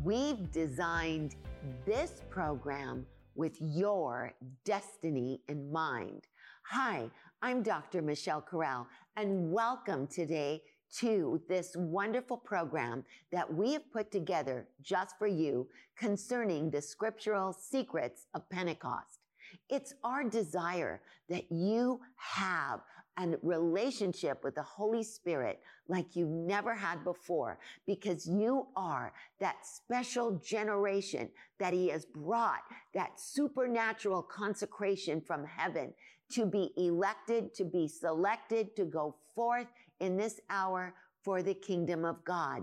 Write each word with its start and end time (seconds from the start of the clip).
We've 0.00 0.50
designed 0.50 1.36
this 1.84 2.22
program 2.30 3.06
with 3.34 3.56
your 3.60 4.32
destiny 4.64 5.42
in 5.48 5.70
mind. 5.70 6.22
Hi, 6.64 7.10
I'm 7.42 7.62
Dr. 7.62 8.00
Michelle 8.00 8.40
Corral 8.40 8.88
and 9.16 9.52
welcome 9.52 10.06
today 10.06 10.62
to 10.96 11.40
this 11.46 11.76
wonderful 11.76 12.38
program 12.38 13.04
that 13.30 13.52
we 13.52 13.74
have 13.74 13.92
put 13.92 14.10
together 14.10 14.66
just 14.82 15.18
for 15.18 15.28
you 15.28 15.68
concerning 15.96 16.70
the 16.70 16.80
scriptural 16.80 17.52
secrets 17.52 18.26
of 18.34 18.48
Pentecost. 18.48 19.20
It's 19.68 19.94
our 20.02 20.24
desire 20.24 21.02
that 21.28 21.52
you 21.52 22.00
have 22.16 22.80
a 23.18 23.28
relationship 23.42 24.42
with 24.42 24.54
the 24.54 24.62
Holy 24.62 25.02
Spirit 25.02 25.60
like 25.88 26.16
you 26.16 26.26
never 26.26 26.74
had 26.74 27.04
before 27.04 27.58
because 27.86 28.26
you 28.26 28.66
are 28.76 29.12
that 29.40 29.56
special 29.64 30.32
generation 30.38 31.28
that 31.58 31.72
he 31.72 31.88
has 31.88 32.04
brought 32.04 32.62
that 32.94 33.20
supernatural 33.20 34.22
consecration 34.22 35.20
from 35.20 35.44
heaven 35.44 35.92
to 36.32 36.46
be 36.46 36.72
elected, 36.76 37.54
to 37.54 37.64
be 37.64 37.86
selected, 37.86 38.74
to 38.76 38.84
go 38.84 39.14
forth 39.34 39.66
in 40.00 40.16
this 40.16 40.40
hour 40.48 40.94
for 41.22 41.42
the 41.42 41.54
kingdom 41.54 42.04
of 42.04 42.24
God. 42.24 42.62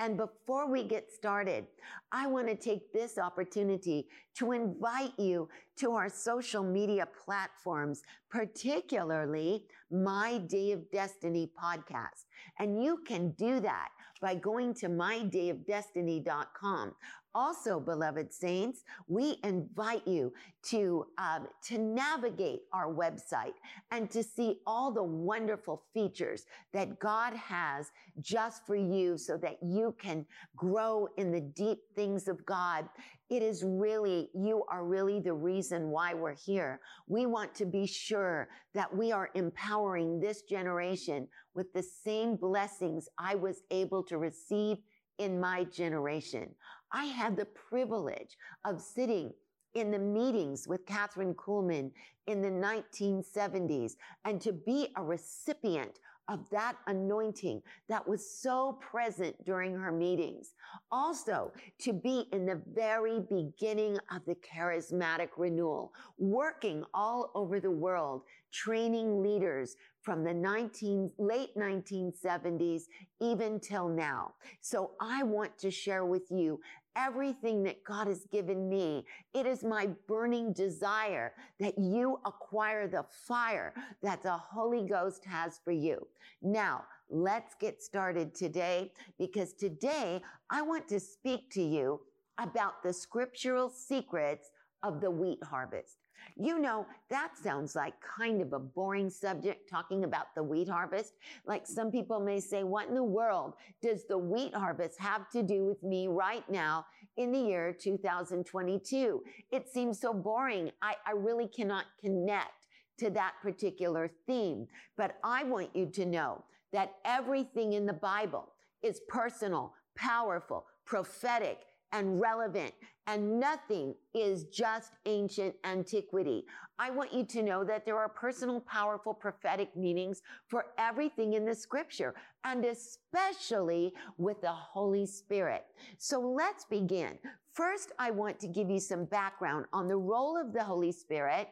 And 0.00 0.16
before 0.16 0.66
we 0.66 0.82
get 0.82 1.12
started, 1.12 1.66
I 2.10 2.26
want 2.26 2.48
to 2.48 2.56
take 2.56 2.90
this 2.90 3.18
opportunity 3.18 4.08
to 4.38 4.52
invite 4.52 5.12
you 5.18 5.50
to 5.76 5.92
our 5.92 6.08
social 6.08 6.64
media 6.64 7.06
platforms, 7.22 8.00
particularly 8.30 9.66
my 9.90 10.38
Day 10.38 10.72
of 10.72 10.90
Destiny 10.90 11.50
podcast. 11.62 12.24
And 12.58 12.82
you 12.82 13.02
can 13.06 13.32
do 13.32 13.60
that 13.60 13.90
by 14.22 14.36
going 14.36 14.72
to 14.74 14.88
mydayofdestiny.com. 14.88 16.94
Also, 17.34 17.78
beloved 17.78 18.32
saints, 18.32 18.82
we 19.06 19.38
invite 19.44 20.06
you 20.06 20.32
to, 20.62 21.06
um, 21.16 21.46
to 21.62 21.78
navigate 21.78 22.62
our 22.72 22.92
website 22.92 23.54
and 23.92 24.10
to 24.10 24.22
see 24.22 24.58
all 24.66 24.90
the 24.90 25.02
wonderful 25.02 25.84
features 25.94 26.46
that 26.72 26.98
God 26.98 27.34
has 27.34 27.92
just 28.20 28.66
for 28.66 28.74
you 28.74 29.16
so 29.16 29.36
that 29.36 29.58
you 29.62 29.94
can 30.00 30.26
grow 30.56 31.06
in 31.18 31.30
the 31.30 31.40
deep 31.40 31.78
things 31.94 32.26
of 32.26 32.44
God. 32.46 32.88
It 33.28 33.42
is 33.42 33.62
really, 33.64 34.28
you 34.34 34.64
are 34.68 34.84
really 34.84 35.20
the 35.20 35.32
reason 35.32 35.90
why 35.90 36.14
we're 36.14 36.34
here. 36.34 36.80
We 37.06 37.26
want 37.26 37.54
to 37.56 37.64
be 37.64 37.86
sure 37.86 38.48
that 38.74 38.94
we 38.94 39.12
are 39.12 39.30
empowering 39.34 40.18
this 40.18 40.42
generation 40.42 41.28
with 41.54 41.72
the 41.72 41.82
same 41.82 42.34
blessings 42.34 43.08
I 43.18 43.36
was 43.36 43.62
able 43.70 44.02
to 44.04 44.18
receive 44.18 44.78
in 45.18 45.38
my 45.38 45.64
generation. 45.64 46.48
I 46.92 47.06
had 47.06 47.36
the 47.36 47.46
privilege 47.46 48.36
of 48.64 48.80
sitting 48.80 49.32
in 49.74 49.90
the 49.90 49.98
meetings 49.98 50.66
with 50.66 50.86
Kathryn 50.86 51.34
Kuhlman 51.34 51.92
in 52.26 52.42
the 52.42 52.48
1970s 52.48 53.92
and 54.24 54.40
to 54.40 54.52
be 54.52 54.88
a 54.96 55.02
recipient 55.02 56.00
of 56.30 56.48
that 56.50 56.76
anointing 56.86 57.60
that 57.88 58.06
was 58.06 58.24
so 58.24 58.78
present 58.80 59.34
during 59.44 59.74
her 59.74 59.90
meetings. 59.90 60.54
Also, 60.92 61.52
to 61.80 61.92
be 61.92 62.26
in 62.32 62.46
the 62.46 62.62
very 62.72 63.20
beginning 63.20 63.98
of 64.14 64.24
the 64.26 64.36
charismatic 64.36 65.30
renewal, 65.36 65.92
working 66.18 66.84
all 66.94 67.32
over 67.34 67.58
the 67.58 67.70
world, 67.70 68.22
training 68.52 69.20
leaders 69.22 69.74
from 70.02 70.22
the 70.22 70.32
19, 70.32 71.10
late 71.18 71.54
1970s, 71.56 72.82
even 73.20 73.58
till 73.58 73.88
now. 73.88 74.32
So 74.60 74.92
I 75.00 75.24
want 75.24 75.58
to 75.58 75.70
share 75.70 76.04
with 76.04 76.30
you 76.30 76.60
everything 76.96 77.62
that 77.64 77.84
God 77.84 78.06
has 78.06 78.26
given 78.32 78.68
me. 78.68 79.04
It 79.34 79.46
is 79.46 79.62
my 79.62 79.88
burning 80.06 80.52
desire 80.52 81.32
that 81.58 81.78
you 81.78 82.18
acquire 82.24 82.88
the 82.88 83.04
fire 83.26 83.74
that 84.02 84.22
the 84.22 84.36
Holy 84.36 84.86
Ghost 84.86 85.24
has 85.24 85.60
for 85.64 85.72
you. 85.72 86.06
Now, 86.42 86.84
let's 87.08 87.54
get 87.54 87.82
started 87.82 88.34
today 88.34 88.92
because 89.18 89.52
today 89.52 90.22
I 90.50 90.62
want 90.62 90.88
to 90.88 91.00
speak 91.00 91.50
to 91.52 91.62
you 91.62 92.00
about 92.38 92.82
the 92.82 92.92
scriptural 92.92 93.68
secrets 93.68 94.50
of 94.82 95.00
the 95.00 95.10
wheat 95.10 95.42
harvest. 95.44 95.99
You 96.36 96.58
know, 96.58 96.86
that 97.08 97.36
sounds 97.36 97.74
like 97.74 97.94
kind 98.00 98.40
of 98.40 98.52
a 98.52 98.58
boring 98.58 99.10
subject 99.10 99.68
talking 99.68 100.04
about 100.04 100.34
the 100.34 100.42
wheat 100.42 100.68
harvest. 100.68 101.14
Like 101.46 101.66
some 101.66 101.90
people 101.90 102.20
may 102.20 102.40
say, 102.40 102.64
what 102.64 102.88
in 102.88 102.94
the 102.94 103.04
world 103.04 103.54
does 103.82 104.04
the 104.06 104.18
wheat 104.18 104.54
harvest 104.54 104.98
have 104.98 105.28
to 105.30 105.42
do 105.42 105.64
with 105.64 105.82
me 105.82 106.08
right 106.08 106.48
now 106.50 106.86
in 107.16 107.32
the 107.32 107.38
year 107.38 107.72
2022? 107.72 109.22
It 109.50 109.68
seems 109.68 110.00
so 110.00 110.12
boring. 110.12 110.70
I, 110.82 110.94
I 111.06 111.12
really 111.12 111.48
cannot 111.48 111.84
connect 112.00 112.66
to 112.98 113.10
that 113.10 113.34
particular 113.42 114.10
theme. 114.26 114.66
But 114.96 115.16
I 115.24 115.44
want 115.44 115.74
you 115.74 115.86
to 115.86 116.06
know 116.06 116.44
that 116.72 116.92
everything 117.04 117.72
in 117.72 117.86
the 117.86 117.92
Bible 117.92 118.52
is 118.82 119.00
personal, 119.08 119.74
powerful, 119.96 120.66
prophetic, 120.84 121.60
and 121.92 122.20
relevant 122.20 122.72
and 123.06 123.40
nothing 123.40 123.94
is 124.14 124.44
just 124.44 124.92
ancient 125.04 125.54
antiquity. 125.64 126.44
I 126.78 126.90
want 126.90 127.12
you 127.12 127.24
to 127.24 127.42
know 127.42 127.64
that 127.64 127.84
there 127.84 127.98
are 127.98 128.08
personal, 128.08 128.60
powerful, 128.60 129.12
prophetic 129.12 129.76
meanings 129.76 130.22
for 130.46 130.66
everything 130.78 131.32
in 131.32 131.44
the 131.44 131.54
scripture 131.54 132.14
and 132.44 132.64
especially 132.64 133.92
with 134.16 134.40
the 134.40 134.52
Holy 134.52 135.06
Spirit. 135.06 135.64
So 135.98 136.20
let's 136.20 136.64
begin. 136.64 137.18
First, 137.52 137.90
I 137.98 138.12
want 138.12 138.38
to 138.40 138.46
give 138.46 138.70
you 138.70 138.78
some 138.78 139.06
background 139.06 139.66
on 139.72 139.88
the 139.88 139.96
role 139.96 140.40
of 140.40 140.52
the 140.52 140.62
Holy 140.62 140.92
Spirit 140.92 141.48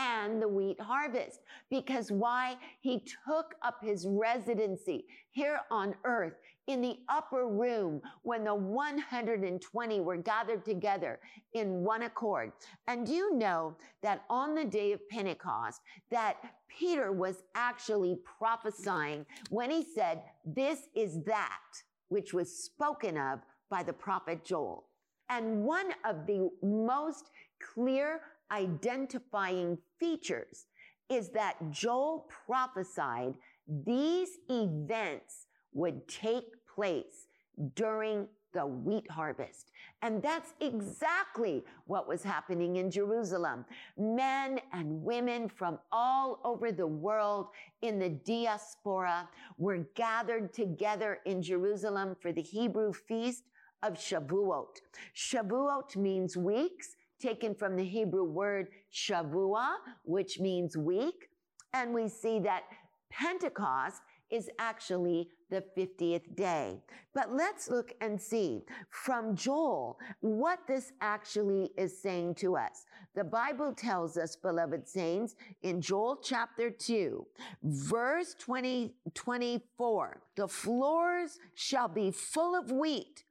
and 0.00 0.40
the 0.40 0.48
wheat 0.48 0.80
harvest. 0.80 1.40
Because 1.68 2.10
why? 2.10 2.56
He 2.80 3.04
took 3.26 3.54
up 3.62 3.76
his 3.82 4.06
residency 4.08 5.04
here 5.30 5.60
on 5.70 5.94
earth 6.04 6.32
in 6.66 6.80
the 6.80 6.98
upper 7.08 7.46
room 7.46 8.00
when 8.22 8.44
the 8.44 8.54
120 8.54 10.00
were 10.00 10.16
gathered 10.16 10.64
together 10.64 11.20
in 11.52 11.84
one 11.84 12.02
accord. 12.02 12.52
And 12.86 13.08
you 13.08 13.36
know 13.36 13.76
that 14.02 14.22
on 14.30 14.54
the 14.54 14.64
day 14.64 14.92
of 14.92 15.06
Pentecost, 15.08 15.80
that 16.10 16.36
Peter 16.68 17.12
was 17.12 17.42
actually 17.54 18.18
prophesying 18.38 19.26
when 19.50 19.70
he 19.70 19.84
said, 19.94 20.22
this 20.46 20.88
is 20.94 21.22
that 21.24 21.60
which 22.08 22.32
was 22.32 22.64
spoken 22.64 23.18
of 23.18 23.40
by 23.68 23.82
the 23.82 23.92
prophet 23.92 24.44
Joel. 24.44 24.86
And 25.28 25.62
one 25.62 25.92
of 26.04 26.26
the 26.26 26.48
most 26.62 27.30
clear 27.74 28.20
identifying 28.52 29.78
features 29.98 30.66
is 31.08 31.30
that 31.30 31.56
Joel 31.70 32.28
prophesied 32.46 33.34
these 33.66 34.30
events 34.48 35.46
would 35.72 36.06
take 36.08 36.44
place 36.74 37.26
during 37.74 38.26
the 38.52 38.66
wheat 38.66 39.08
harvest. 39.10 39.70
And 40.02 40.22
that's 40.22 40.54
exactly 40.60 41.62
what 41.86 42.08
was 42.08 42.22
happening 42.22 42.76
in 42.76 42.90
Jerusalem. 42.90 43.64
Men 43.96 44.60
and 44.72 45.02
women 45.02 45.48
from 45.48 45.78
all 45.92 46.40
over 46.44 46.72
the 46.72 46.86
world 46.86 47.48
in 47.82 47.98
the 47.98 48.08
diaspora 48.08 49.28
were 49.58 49.86
gathered 49.94 50.52
together 50.52 51.18
in 51.26 51.42
Jerusalem 51.42 52.16
for 52.20 52.32
the 52.32 52.42
Hebrew 52.42 52.92
feast 52.92 53.44
of 53.82 53.94
Shavuot. 53.94 54.80
Shavuot 55.14 55.96
means 55.96 56.36
weeks 56.36 56.96
taken 57.20 57.54
from 57.54 57.76
the 57.76 57.84
Hebrew 57.84 58.24
word 58.24 58.68
Shavua, 58.92 59.76
which 60.04 60.40
means 60.40 60.76
week. 60.76 61.28
And 61.72 61.94
we 61.94 62.08
see 62.08 62.40
that 62.40 62.64
Pentecost 63.10 64.02
is 64.30 64.48
actually 64.58 65.28
the 65.50 65.64
50th 65.76 66.36
day. 66.36 66.80
But 67.12 67.34
let's 67.34 67.68
look 67.68 67.92
and 68.00 68.20
see 68.20 68.62
from 68.90 69.34
Joel 69.34 69.98
what 70.20 70.60
this 70.68 70.92
actually 71.00 71.70
is 71.76 72.00
saying 72.00 72.36
to 72.36 72.56
us. 72.56 72.86
The 73.14 73.24
Bible 73.24 73.72
tells 73.74 74.16
us, 74.16 74.36
beloved 74.36 74.88
saints, 74.88 75.34
in 75.62 75.80
Joel 75.80 76.20
chapter 76.22 76.70
2, 76.70 77.26
verse 77.64 78.36
20, 78.38 78.94
24, 79.14 80.22
the 80.36 80.46
floors 80.46 81.38
shall 81.54 81.88
be 81.88 82.12
full 82.12 82.54
of 82.54 82.70
wheat 82.70 83.24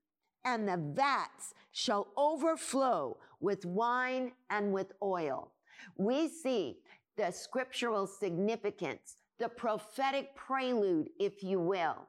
and 0.43 0.67
the 0.67 0.77
vats 0.77 1.53
shall 1.71 2.07
overflow 2.17 3.17
with 3.39 3.65
wine 3.65 4.31
and 4.49 4.71
with 4.73 4.91
oil. 5.01 5.51
We 5.97 6.27
see 6.27 6.77
the 7.17 7.31
scriptural 7.31 8.07
significance, 8.07 9.17
the 9.39 9.49
prophetic 9.49 10.35
prelude, 10.35 11.09
if 11.19 11.43
you 11.43 11.59
will, 11.59 12.07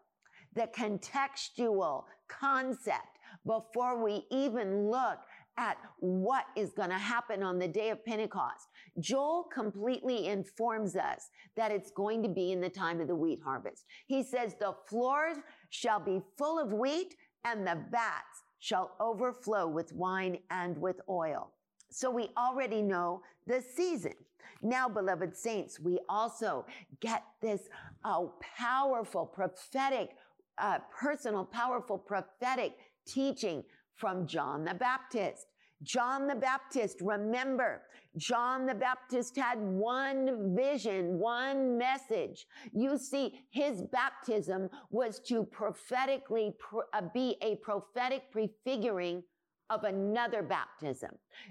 the 0.55 0.69
contextual 0.77 2.05
concept 2.29 3.19
before 3.47 4.03
we 4.03 4.25
even 4.31 4.91
look 4.91 5.19
at 5.56 5.77
what 5.99 6.44
is 6.56 6.73
going 6.73 6.88
to 6.88 6.99
happen 6.99 7.43
on 7.43 7.59
the 7.59 7.69
day 7.69 7.91
of 7.91 8.05
Pentecost. 8.05 8.69
Joel 8.99 9.47
completely 9.53 10.29
informs 10.29 10.97
us 10.97 11.29
that 11.56 11.71
it's 11.71 11.91
going 11.91 12.23
to 12.23 12.29
be 12.29 12.53
in 12.53 12.61
the 12.61 12.71
time 12.71 13.00
of 13.00 13.09
the 13.09 13.15
wheat 13.15 13.41
harvest. 13.44 13.85
He 14.06 14.23
says, 14.23 14.55
the 14.59 14.75
floors 14.88 15.37
shall 15.69 16.00
be 16.00 16.23
full 16.38 16.59
of 16.59 16.73
wheat 16.73 17.15
and 17.44 17.67
the 17.67 17.79
vats 17.91 18.43
shall 18.60 18.92
overflow 19.00 19.66
with 19.66 19.92
wine 19.92 20.38
and 20.50 20.78
with 20.78 21.00
oil. 21.08 21.50
So 21.90 22.10
we 22.10 22.30
already 22.38 22.82
know 22.82 23.22
the 23.46 23.60
season. 23.60 24.14
Now, 24.62 24.88
beloved 24.88 25.36
saints, 25.36 25.80
we 25.80 25.98
also 26.08 26.66
get 27.00 27.24
this 27.40 27.62
uh, 28.04 28.26
powerful 28.56 29.26
prophetic, 29.26 30.10
uh, 30.58 30.78
personal, 30.96 31.44
powerful 31.44 31.98
prophetic 31.98 32.74
teaching 33.06 33.64
from 33.96 34.26
John 34.26 34.64
the 34.64 34.74
Baptist. 34.74 35.46
John 35.82 36.27
the 36.27 36.35
Baptist, 36.35 36.99
remember, 37.00 37.82
John 38.17 38.67
the 38.67 38.75
Baptist 38.75 39.37
had 39.37 39.59
one 39.59 40.55
vision, 40.55 41.19
one 41.19 41.79
message. 41.79 42.47
You 42.73 42.99
see, 42.99 43.41
his 43.50 43.82
baptism 43.82 44.69
was 44.91 45.21
to 45.21 45.44
prophetically 45.44 46.55
uh, 46.93 47.03
be 47.15 47.37
a 47.41 47.56
prophetic 47.56 48.31
prefiguring 48.31 49.23
of 49.71 49.85
another 49.85 50.43
baptism. 50.43 51.11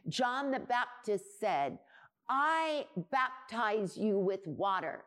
John 0.09 0.51
the 0.51 0.59
Baptist 0.59 1.39
said, 1.39 1.79
I 2.27 2.85
baptize 3.11 3.97
you 3.97 4.19
with 4.19 4.45
water, 4.45 5.05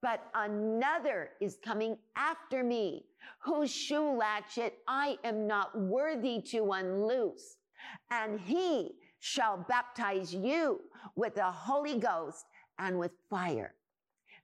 but 0.00 0.30
another 0.34 1.30
is 1.40 1.58
coming 1.62 1.98
after 2.16 2.64
me, 2.64 3.04
whose 3.40 3.70
shoe 3.70 4.16
latchet 4.16 4.78
I 4.88 5.18
am 5.24 5.46
not 5.46 5.78
worthy 5.78 6.40
to 6.52 6.72
unloose. 6.72 7.56
And 8.10 8.40
he 8.40 8.92
shall 9.20 9.64
baptize 9.68 10.34
you 10.34 10.80
with 11.16 11.34
the 11.34 11.50
Holy 11.50 11.98
Ghost 11.98 12.46
and 12.78 12.98
with 12.98 13.12
fire. 13.30 13.74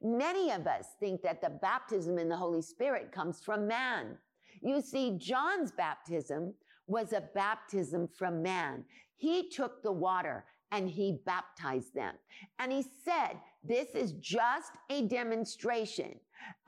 Many 0.03 0.51
of 0.51 0.67
us 0.67 0.87
think 0.99 1.21
that 1.23 1.43
the 1.43 1.51
baptism 1.51 2.19
in 2.19 2.29
the 2.29 2.37
Holy 2.37 2.63
Spirit 2.63 3.13
comes 3.13 3.41
from 3.43 3.67
man. 3.67 4.17
You 4.63 4.81
see, 4.81 5.19
John's 5.19 5.73
baptism 5.73 6.55
was 6.87 7.13
a 7.13 7.29
baptism 7.35 8.09
from 8.09 8.43
man. 8.43 8.85
He 9.17 9.49
took 9.51 9.83
the 9.83 9.93
water 9.93 10.45
and 10.73 10.89
he 10.89 11.21
baptized 11.27 11.95
them. 11.95 12.15
And 12.59 12.73
he 12.73 12.85
said, 13.05 13.39
this 13.63 13.89
is 13.95 14.13
just 14.13 14.73
a 14.89 15.03
demonstration, 15.03 16.15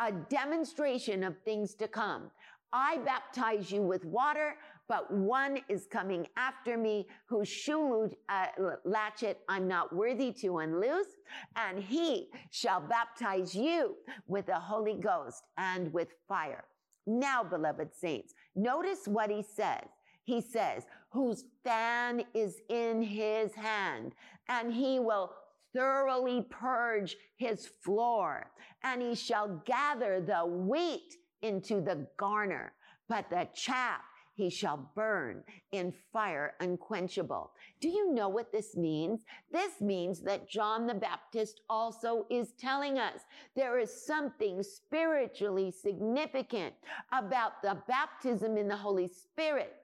a 0.00 0.12
demonstration 0.12 1.24
of 1.24 1.38
things 1.38 1.74
to 1.76 1.88
come. 1.88 2.30
I 2.72 2.98
baptize 2.98 3.70
you 3.70 3.82
with 3.82 4.04
water, 4.04 4.56
but 4.92 5.10
one 5.10 5.58
is 5.70 5.86
coming 5.86 6.26
after 6.36 6.76
me 6.76 7.06
whose 7.24 7.48
shoe 7.48 8.10
uh, 8.28 8.46
latchet 8.84 9.38
I'm 9.48 9.66
not 9.66 9.90
worthy 9.90 10.32
to 10.42 10.58
unloose, 10.58 11.16
and 11.56 11.82
he 11.82 12.28
shall 12.50 12.82
baptize 12.82 13.54
you 13.54 13.96
with 14.26 14.44
the 14.44 14.60
Holy 14.60 14.98
Ghost 15.00 15.44
and 15.56 15.90
with 15.94 16.08
fire. 16.28 16.64
Now, 17.06 17.42
beloved 17.42 17.94
saints, 17.94 18.34
notice 18.54 19.08
what 19.08 19.30
he 19.30 19.42
says. 19.42 19.86
He 20.24 20.42
says, 20.42 20.82
whose 21.10 21.44
fan 21.64 22.24
is 22.34 22.60
in 22.68 23.00
his 23.00 23.54
hand, 23.54 24.12
and 24.50 24.74
he 24.74 25.00
will 25.00 25.32
thoroughly 25.74 26.44
purge 26.50 27.16
his 27.38 27.70
floor, 27.82 28.50
and 28.84 29.00
he 29.00 29.14
shall 29.14 29.62
gather 29.64 30.20
the 30.20 30.44
wheat 30.44 31.16
into 31.40 31.80
the 31.80 32.06
garner, 32.18 32.74
but 33.08 33.30
the 33.30 33.48
chaff 33.54 34.02
he 34.34 34.50
shall 34.50 34.90
burn 34.94 35.42
in 35.72 35.92
fire 36.12 36.54
unquenchable. 36.60 37.52
Do 37.80 37.88
you 37.88 38.12
know 38.12 38.28
what 38.28 38.52
this 38.52 38.76
means? 38.76 39.24
This 39.50 39.80
means 39.80 40.20
that 40.22 40.48
John 40.48 40.86
the 40.86 40.94
Baptist 40.94 41.60
also 41.68 42.26
is 42.30 42.52
telling 42.58 42.98
us 42.98 43.20
there 43.54 43.78
is 43.78 44.06
something 44.06 44.62
spiritually 44.62 45.70
significant 45.70 46.74
about 47.12 47.62
the 47.62 47.78
baptism 47.86 48.56
in 48.56 48.68
the 48.68 48.76
Holy 48.76 49.08
Spirit 49.08 49.74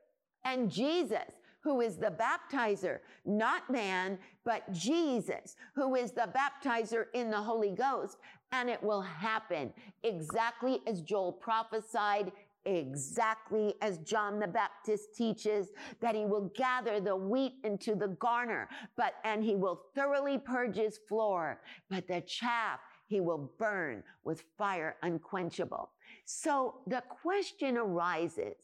and 0.44 0.70
Jesus 0.70 1.32
who 1.60 1.80
is 1.80 1.96
the 1.96 2.12
baptizer, 2.12 3.00
not 3.26 3.68
man, 3.68 4.18
but 4.44 4.70
Jesus, 4.72 5.56
who 5.74 5.96
is 5.96 6.12
the 6.12 6.28
baptizer 6.34 7.06
in 7.14 7.30
the 7.30 7.40
Holy 7.40 7.72
Ghost. 7.72 8.18
And 8.52 8.70
it 8.70 8.82
will 8.82 9.02
happen 9.02 9.72
exactly 10.02 10.80
as 10.86 11.02
Joel 11.02 11.32
prophesied 11.32 12.32
exactly 12.68 13.74
as 13.80 13.98
John 13.98 14.38
the 14.38 14.46
Baptist 14.46 15.14
teaches 15.14 15.68
that 16.00 16.14
he 16.14 16.26
will 16.26 16.52
gather 16.54 17.00
the 17.00 17.16
wheat 17.16 17.54
into 17.64 17.94
the 17.94 18.08
garner, 18.08 18.68
but, 18.96 19.14
and 19.24 19.42
he 19.42 19.56
will 19.56 19.80
thoroughly 19.94 20.38
purge 20.38 20.76
his 20.76 20.98
floor, 21.08 21.60
but 21.88 22.06
the 22.06 22.20
chaff 22.20 22.80
he 23.06 23.20
will 23.20 23.50
burn 23.58 24.02
with 24.24 24.44
fire 24.58 24.96
unquenchable. 25.02 25.90
So 26.26 26.80
the 26.86 27.02
question 27.22 27.78
arises, 27.78 28.56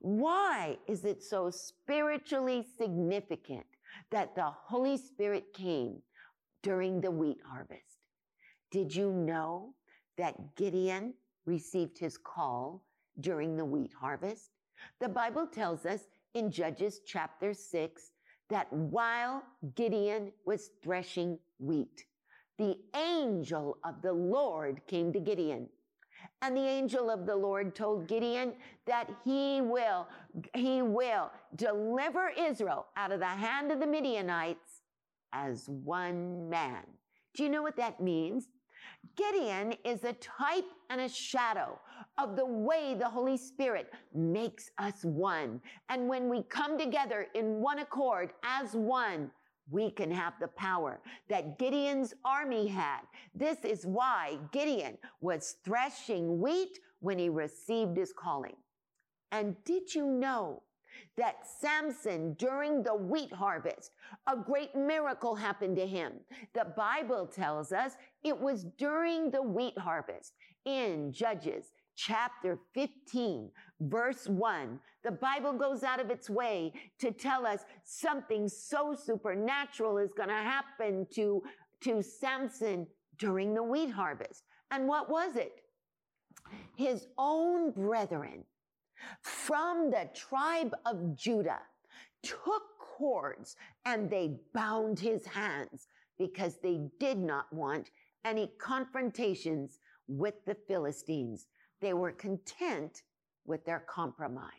why 0.00 0.78
is 0.88 1.04
it 1.04 1.22
so 1.22 1.50
spiritually 1.50 2.66
significant 2.76 3.66
that 4.10 4.34
the 4.34 4.50
Holy 4.50 4.96
Spirit 4.96 5.52
came 5.54 5.98
during 6.62 7.00
the 7.00 7.10
wheat 7.10 7.38
harvest? 7.46 7.98
Did 8.72 8.94
you 8.94 9.12
know 9.12 9.74
that 10.18 10.56
Gideon 10.56 11.14
received 11.46 11.98
his 11.98 12.18
call 12.18 12.82
during 13.18 13.56
the 13.56 13.64
wheat 13.64 13.92
harvest. 13.98 14.50
The 15.00 15.08
Bible 15.08 15.46
tells 15.46 15.86
us 15.86 16.02
in 16.34 16.50
Judges 16.50 17.00
chapter 17.04 17.52
6 17.52 18.10
that 18.48 18.72
while 18.72 19.42
Gideon 19.74 20.32
was 20.44 20.70
threshing 20.82 21.38
wheat, 21.58 22.04
the 22.58 22.76
angel 22.94 23.78
of 23.84 24.02
the 24.02 24.12
Lord 24.12 24.82
came 24.86 25.12
to 25.12 25.20
Gideon. 25.20 25.68
And 26.42 26.56
the 26.56 26.66
angel 26.66 27.10
of 27.10 27.26
the 27.26 27.36
Lord 27.36 27.74
told 27.74 28.06
Gideon 28.06 28.52
that 28.86 29.08
he 29.24 29.60
will, 29.62 30.06
he 30.54 30.82
will 30.82 31.30
deliver 31.56 32.30
Israel 32.38 32.86
out 32.96 33.12
of 33.12 33.20
the 33.20 33.26
hand 33.26 33.72
of 33.72 33.80
the 33.80 33.86
Midianites 33.86 34.82
as 35.32 35.68
one 35.68 36.48
man. 36.50 36.82
Do 37.34 37.42
you 37.42 37.48
know 37.48 37.62
what 37.62 37.76
that 37.76 38.00
means? 38.00 38.48
Gideon 39.16 39.74
is 39.84 40.04
a 40.04 40.12
type 40.14 40.64
and 40.90 41.00
a 41.00 41.08
shadow 41.08 41.78
of 42.22 42.36
the 42.36 42.44
way 42.44 42.94
the 42.98 43.08
Holy 43.08 43.36
Spirit 43.36 43.90
makes 44.14 44.70
us 44.78 45.04
one. 45.04 45.60
And 45.88 46.08
when 46.08 46.28
we 46.28 46.42
come 46.42 46.78
together 46.78 47.26
in 47.34 47.60
one 47.60 47.78
accord 47.78 48.32
as 48.44 48.74
one, 48.74 49.30
we 49.70 49.90
can 49.90 50.10
have 50.10 50.34
the 50.40 50.48
power 50.48 51.00
that 51.28 51.58
Gideon's 51.58 52.12
army 52.24 52.66
had. 52.66 53.00
This 53.34 53.58
is 53.64 53.86
why 53.86 54.38
Gideon 54.52 54.98
was 55.20 55.56
threshing 55.64 56.40
wheat 56.40 56.78
when 57.00 57.18
he 57.18 57.28
received 57.28 57.96
his 57.96 58.12
calling. 58.12 58.56
And 59.32 59.54
did 59.64 59.94
you 59.94 60.06
know 60.06 60.62
that 61.16 61.46
Samson, 61.60 62.34
during 62.34 62.82
the 62.82 62.94
wheat 62.94 63.32
harvest, 63.32 63.92
a 64.26 64.36
great 64.36 64.74
miracle 64.74 65.34
happened 65.34 65.76
to 65.76 65.86
him. 65.86 66.14
The 66.52 66.66
Bible 66.76 67.26
tells 67.26 67.72
us 67.72 67.92
it 68.24 68.38
was 68.38 68.64
during 68.76 69.30
the 69.30 69.42
wheat 69.42 69.78
harvest 69.78 70.32
in 70.64 71.12
Judges 71.12 71.72
chapter 72.06 72.58
15, 72.74 73.50
verse 73.80 74.26
1. 74.26 74.78
The 75.04 75.10
Bible 75.10 75.52
goes 75.52 75.82
out 75.82 76.00
of 76.00 76.10
its 76.10 76.30
way 76.30 76.72
to 76.98 77.10
tell 77.10 77.46
us 77.46 77.60
something 77.84 78.48
so 78.48 78.94
supernatural 78.94 79.98
is 79.98 80.12
going 80.12 80.28
to 80.30 80.34
happen 80.34 81.06
to, 81.14 81.42
to 81.82 82.02
Samson 82.02 82.86
during 83.18 83.54
the 83.54 83.62
wheat 83.62 83.90
harvest. 83.90 84.44
And 84.70 84.88
what 84.88 85.10
was 85.10 85.36
it? 85.36 85.60
His 86.76 87.06
own 87.18 87.72
brethren 87.72 88.44
from 89.22 89.90
the 89.90 90.08
tribe 90.14 90.74
of 90.86 91.16
Judah 91.16 91.60
took 92.22 92.62
cords 92.78 93.56
and 93.84 94.08
they 94.08 94.36
bound 94.54 94.98
his 94.98 95.26
hands 95.26 95.86
because 96.18 96.58
they 96.62 96.80
did 96.98 97.18
not 97.18 97.52
want 97.52 97.90
any 98.24 98.50
confrontations 98.58 99.78
with 100.06 100.34
the 100.46 100.56
Philistines. 100.66 101.46
They 101.80 101.94
were 101.94 102.12
content 102.12 103.02
with 103.46 103.64
their 103.64 103.80
compromise. 103.80 104.50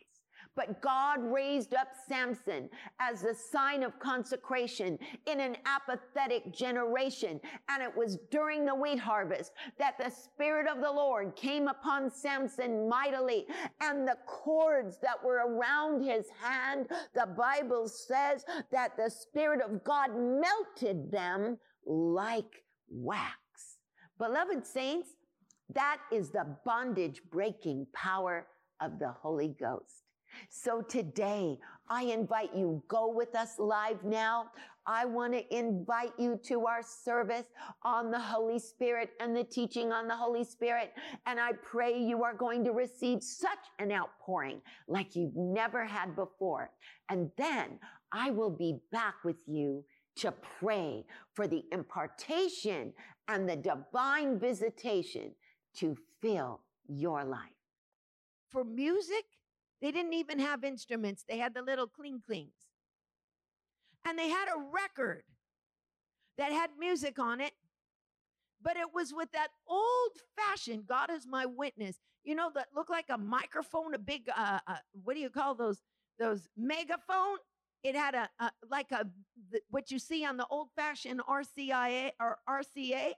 But 0.54 0.82
God 0.82 1.22
raised 1.22 1.72
up 1.72 1.88
Samson 2.08 2.68
as 3.00 3.24
a 3.24 3.34
sign 3.34 3.82
of 3.82 3.98
consecration 3.98 4.98
in 5.26 5.40
an 5.40 5.56
apathetic 5.64 6.52
generation. 6.52 7.40
And 7.70 7.82
it 7.82 7.96
was 7.96 8.18
during 8.30 8.66
the 8.66 8.74
wheat 8.74 8.98
harvest 8.98 9.52
that 9.78 9.96
the 9.98 10.10
Spirit 10.10 10.68
of 10.68 10.82
the 10.82 10.90
Lord 10.90 11.36
came 11.36 11.68
upon 11.68 12.10
Samson 12.10 12.86
mightily 12.88 13.46
and 13.80 14.06
the 14.06 14.18
cords 14.26 14.98
that 15.00 15.22
were 15.24 15.42
around 15.46 16.02
his 16.02 16.26
hand, 16.38 16.88
the 17.14 17.28
Bible 17.36 17.88
says 17.88 18.44
that 18.70 18.96
the 18.96 19.10
Spirit 19.10 19.62
of 19.62 19.82
God 19.84 20.10
melted 20.14 21.10
them 21.10 21.56
like 21.86 22.64
wax. 22.90 23.78
Beloved 24.18 24.66
saints, 24.66 25.08
that 25.74 25.98
is 26.10 26.30
the 26.30 26.46
bondage 26.64 27.22
breaking 27.30 27.86
power 27.94 28.46
of 28.80 28.98
the 28.98 29.10
Holy 29.10 29.54
Ghost. 29.60 30.02
So 30.48 30.80
today, 30.82 31.58
I 31.88 32.04
invite 32.04 32.54
you, 32.54 32.82
go 32.88 33.12
with 33.12 33.34
us 33.34 33.58
live 33.58 34.02
now. 34.02 34.46
I 34.86 35.04
want 35.04 35.32
to 35.34 35.56
invite 35.56 36.12
you 36.18 36.40
to 36.44 36.66
our 36.66 36.82
service 36.82 37.44
on 37.84 38.10
the 38.10 38.18
Holy 38.18 38.58
Spirit 38.58 39.10
and 39.20 39.36
the 39.36 39.44
teaching 39.44 39.92
on 39.92 40.08
the 40.08 40.16
Holy 40.16 40.42
Spirit. 40.42 40.92
And 41.26 41.38
I 41.38 41.52
pray 41.62 41.96
you 41.98 42.24
are 42.24 42.34
going 42.34 42.64
to 42.64 42.72
receive 42.72 43.22
such 43.22 43.58
an 43.78 43.92
outpouring 43.92 44.60
like 44.88 45.14
you've 45.14 45.36
never 45.36 45.84
had 45.84 46.16
before. 46.16 46.70
And 47.10 47.30
then 47.36 47.78
I 48.12 48.30
will 48.30 48.50
be 48.50 48.78
back 48.90 49.16
with 49.24 49.36
you 49.46 49.84
to 50.16 50.32
pray 50.58 51.04
for 51.34 51.46
the 51.46 51.62
impartation 51.72 52.92
and 53.28 53.48
the 53.48 53.56
divine 53.56 54.38
visitation 54.38 55.32
to 55.76 55.96
fill 56.20 56.60
your 56.86 57.24
life. 57.24 57.40
For 58.50 58.64
music, 58.64 59.24
they 59.80 59.90
didn't 59.90 60.12
even 60.12 60.38
have 60.38 60.64
instruments. 60.64 61.24
They 61.28 61.38
had 61.38 61.54
the 61.54 61.62
little 61.62 61.86
cling 61.86 62.22
clings. 62.24 62.54
And 64.06 64.18
they 64.18 64.28
had 64.28 64.48
a 64.48 64.60
record 64.72 65.22
that 66.38 66.52
had 66.52 66.70
music 66.78 67.18
on 67.18 67.40
it, 67.40 67.52
but 68.62 68.76
it 68.76 68.94
was 68.94 69.12
with 69.14 69.30
that 69.32 69.48
old 69.66 70.12
fashioned, 70.36 70.86
God 70.86 71.10
is 71.10 71.26
my 71.26 71.46
witness, 71.46 71.98
you 72.24 72.34
know, 72.34 72.50
that 72.54 72.68
looked 72.74 72.90
like 72.90 73.06
a 73.10 73.18
microphone, 73.18 73.94
a 73.94 73.98
big, 73.98 74.28
uh, 74.34 74.58
uh, 74.66 74.76
what 75.04 75.14
do 75.14 75.20
you 75.20 75.30
call 75.30 75.54
those? 75.54 75.82
Those 76.18 76.48
megaphone. 76.56 77.38
It 77.82 77.96
had 77.96 78.14
a, 78.14 78.28
a 78.38 78.52
like 78.70 78.92
a 78.92 79.06
the, 79.50 79.60
what 79.70 79.90
you 79.90 79.98
see 79.98 80.24
on 80.24 80.36
the 80.36 80.46
old 80.50 80.68
fashioned 80.76 81.20
RCIA 81.28 82.10
or 82.20 82.38
RCA. 82.48 83.12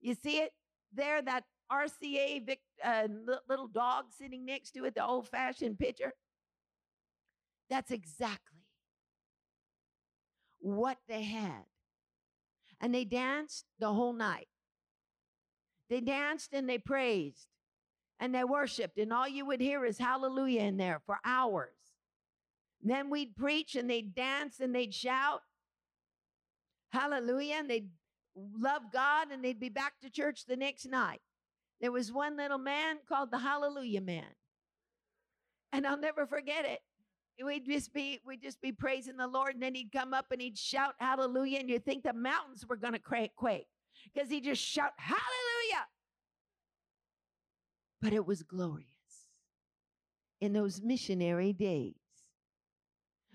You 0.00 0.14
see 0.14 0.38
it 0.38 0.52
there, 0.92 1.22
that 1.22 1.44
RCA 1.70 2.44
Vic, 2.46 2.60
uh, 2.84 3.08
little 3.48 3.68
dog 3.68 4.06
sitting 4.16 4.44
next 4.44 4.72
to 4.72 4.84
it, 4.84 4.94
the 4.94 5.04
old 5.04 5.28
fashioned 5.28 5.78
picture. 5.78 6.12
That's 7.70 7.90
exactly 7.90 8.62
what 10.60 10.98
they 11.08 11.22
had. 11.22 11.64
And 12.80 12.94
they 12.94 13.04
danced 13.04 13.64
the 13.78 13.92
whole 13.92 14.12
night. 14.12 14.48
They 15.90 16.00
danced 16.00 16.52
and 16.52 16.68
they 16.68 16.78
praised 16.78 17.46
and 18.20 18.34
they 18.34 18.44
worshiped, 18.44 18.98
and 18.98 19.12
all 19.12 19.28
you 19.28 19.46
would 19.46 19.60
hear 19.60 19.84
is 19.84 19.96
hallelujah 19.96 20.62
in 20.62 20.76
there 20.76 21.00
for 21.06 21.18
hours. 21.24 21.76
Then 22.82 23.10
we'd 23.10 23.36
preach 23.36 23.76
and 23.76 23.88
they'd 23.88 24.14
dance 24.14 24.58
and 24.60 24.74
they'd 24.74 24.94
shout 24.94 25.42
hallelujah, 26.90 27.56
and 27.58 27.70
they'd 27.70 27.88
love 28.58 28.82
God 28.92 29.28
and 29.32 29.44
they'd 29.44 29.60
be 29.60 29.68
back 29.68 29.94
to 30.02 30.10
church 30.10 30.44
the 30.46 30.56
next 30.56 30.86
night. 30.86 31.20
There 31.80 31.92
was 31.92 32.12
one 32.12 32.36
little 32.36 32.58
man 32.58 32.98
called 33.08 33.30
the 33.30 33.38
Hallelujah 33.38 34.00
Man. 34.00 34.24
And 35.72 35.86
I'll 35.86 35.98
never 35.98 36.26
forget 36.26 36.64
it. 36.64 36.80
We'd 37.44 37.66
just 37.66 37.92
be 37.92 38.20
we'd 38.26 38.42
just 38.42 38.60
be 38.60 38.72
praising 38.72 39.16
the 39.16 39.28
Lord, 39.28 39.54
and 39.54 39.62
then 39.62 39.74
he'd 39.74 39.92
come 39.92 40.12
up 40.12 40.26
and 40.32 40.42
he'd 40.42 40.58
shout 40.58 40.94
hallelujah, 40.98 41.60
and 41.60 41.70
you'd 41.70 41.84
think 41.84 42.02
the 42.02 42.12
mountains 42.12 42.66
were 42.66 42.76
gonna 42.76 42.98
quake 42.98 43.30
because 44.12 44.28
he 44.28 44.40
just 44.40 44.60
shout 44.60 44.90
hallelujah. 44.96 45.86
But 48.02 48.12
it 48.12 48.26
was 48.26 48.42
glorious 48.42 48.88
in 50.40 50.52
those 50.52 50.80
missionary 50.82 51.52
days. 51.52 51.94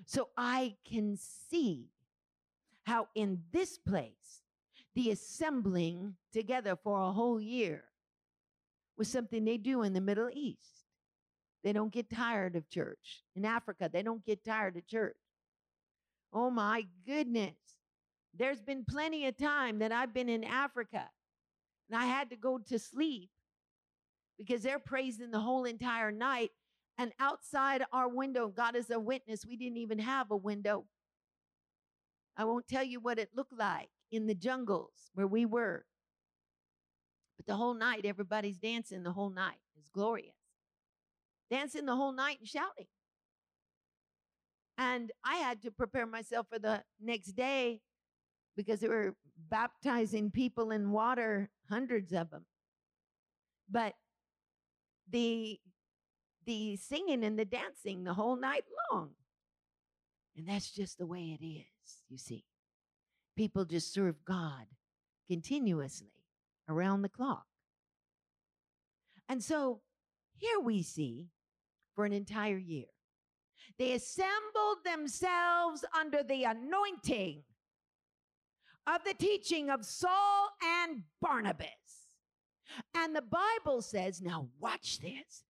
So 0.06 0.30
I 0.38 0.76
can 0.86 1.18
see 1.18 1.88
how 2.84 3.08
in 3.16 3.44
this 3.54 3.78
place, 3.78 4.43
the 4.96 5.12
assembling 5.12 6.16
together 6.32 6.76
for 6.76 7.02
a 7.02 7.12
whole 7.12 7.42
year 7.42 7.84
was 8.98 9.08
something 9.08 9.44
they 9.44 9.58
do 9.58 9.84
in 9.84 9.94
the 9.94 10.02
Middle 10.02 10.30
East. 10.32 10.86
They 11.64 11.74
don't 11.74 11.94
get 11.94 12.10
tired 12.10 12.56
of 12.56 12.70
church. 12.70 13.24
In 13.36 13.46
Africa, 13.46 13.90
they 13.92 14.04
don't 14.04 14.26
get 14.26 14.44
tired 14.44 14.78
of 14.78 14.86
church. 14.88 15.16
Oh 16.32 16.50
my 16.50 16.86
goodness. 17.06 17.56
There's 18.36 18.62
been 18.62 18.84
plenty 18.86 19.28
of 19.28 19.38
time 19.38 19.80
that 19.80 19.92
I've 19.92 20.14
been 20.14 20.30
in 20.30 20.44
Africa 20.44 21.10
and 21.90 22.02
I 22.02 22.06
had 22.06 22.30
to 22.32 22.36
go 22.36 22.58
to 22.58 22.80
sleep 22.80 23.30
because 24.38 24.64
they're 24.64 24.80
praising 24.80 25.32
the 25.32 25.40
whole 25.40 25.66
entire 25.66 26.12
night. 26.12 26.52
And 26.98 27.12
outside 27.20 27.84
our 27.92 28.08
window, 28.08 28.48
God 28.50 28.76
is 28.76 28.90
a 28.90 29.00
witness, 29.00 29.46
we 29.46 29.58
didn't 29.58 29.78
even 29.78 30.00
have 30.00 30.32
a 30.32 30.38
window. 30.38 30.86
I 32.36 32.46
won't 32.46 32.68
tell 32.68 32.84
you 32.84 33.00
what 33.00 33.20
it 33.20 33.30
looked 33.36 33.58
like 33.58 33.90
in 34.14 34.28
the 34.28 34.36
jungles 34.36 35.10
where 35.16 35.28
we 35.28 35.46
were. 35.46 35.86
But 37.36 37.48
the 37.48 37.56
whole 37.56 37.74
night, 37.74 38.06
everybody's 38.06 38.58
dancing 38.58 39.02
the 39.02 39.12
whole 39.12 39.32
night. 39.32 39.58
It's 39.76 39.90
glorious. 39.90 40.36
Dancing 41.50 41.86
the 41.86 41.96
whole 41.96 42.14
night 42.14 42.38
and 42.40 42.48
shouting. 42.48 42.86
And 44.78 45.12
I 45.26 45.38
had 45.38 45.64
to 45.64 45.72
prepare 45.72 46.06
myself 46.06 46.48
for 46.52 46.60
the 46.60 46.84
next 47.02 47.32
day 47.34 47.82
because 48.56 48.80
they 48.80 48.88
were 48.88 49.16
baptizing 49.50 50.30
people 50.30 50.70
in 50.72 50.92
water, 50.92 51.50
hundreds 51.70 52.14
of 52.14 52.30
them. 52.30 52.46
But 53.70 53.94
the 55.10 55.60
the 56.46 56.76
singing 56.76 57.24
and 57.24 57.40
the 57.40 57.46
dancing 57.46 58.04
the 58.04 58.14
whole 58.14 58.36
night 58.36 58.66
long. 58.92 59.12
And 60.36 60.48
that's 60.48 60.72
just 60.72 60.98
the 60.98 61.06
way 61.06 61.38
it 61.40 61.46
is, 61.46 62.04
you 62.10 62.18
see. 62.18 62.44
People 63.36 63.66
just 63.66 63.94
serve 63.94 64.24
God 64.26 64.66
continuously 65.28 66.12
around 66.70 67.02
the 67.02 67.10
clock. 67.10 67.46
And 69.30 69.44
so 69.44 69.82
here 70.36 70.60
we 70.60 70.84
see 70.84 71.28
for 71.96 72.06
an 72.06 72.14
entire 72.14 72.58
year, 72.58 72.86
they 73.80 73.94
assembled 73.94 74.84
themselves 74.86 75.86
under 75.98 76.22
the 76.24 76.44
anointing 76.44 77.44
of 78.86 79.04
the 79.06 79.14
teaching 79.14 79.70
of 79.70 79.86
Saul 79.86 80.50
and 80.64 81.04
Barnabas. 81.22 81.70
And 82.96 83.16
the 83.16 83.24
Bible 83.24 83.82
says, 83.82 84.22
now 84.22 84.48
watch 84.60 85.00
this. 85.00 85.44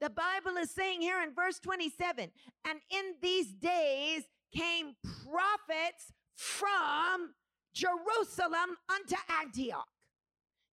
The 0.00 0.10
Bible 0.10 0.56
is 0.58 0.70
saying 0.70 1.00
here 1.00 1.22
in 1.22 1.34
verse 1.34 1.58
27 1.58 2.30
and 2.66 2.78
in 2.90 3.14
these 3.20 3.52
days 3.52 4.22
came 4.54 4.94
prophets 5.02 6.12
from 6.34 7.34
Jerusalem 7.74 8.76
unto 8.88 9.16
Antioch. 9.42 9.88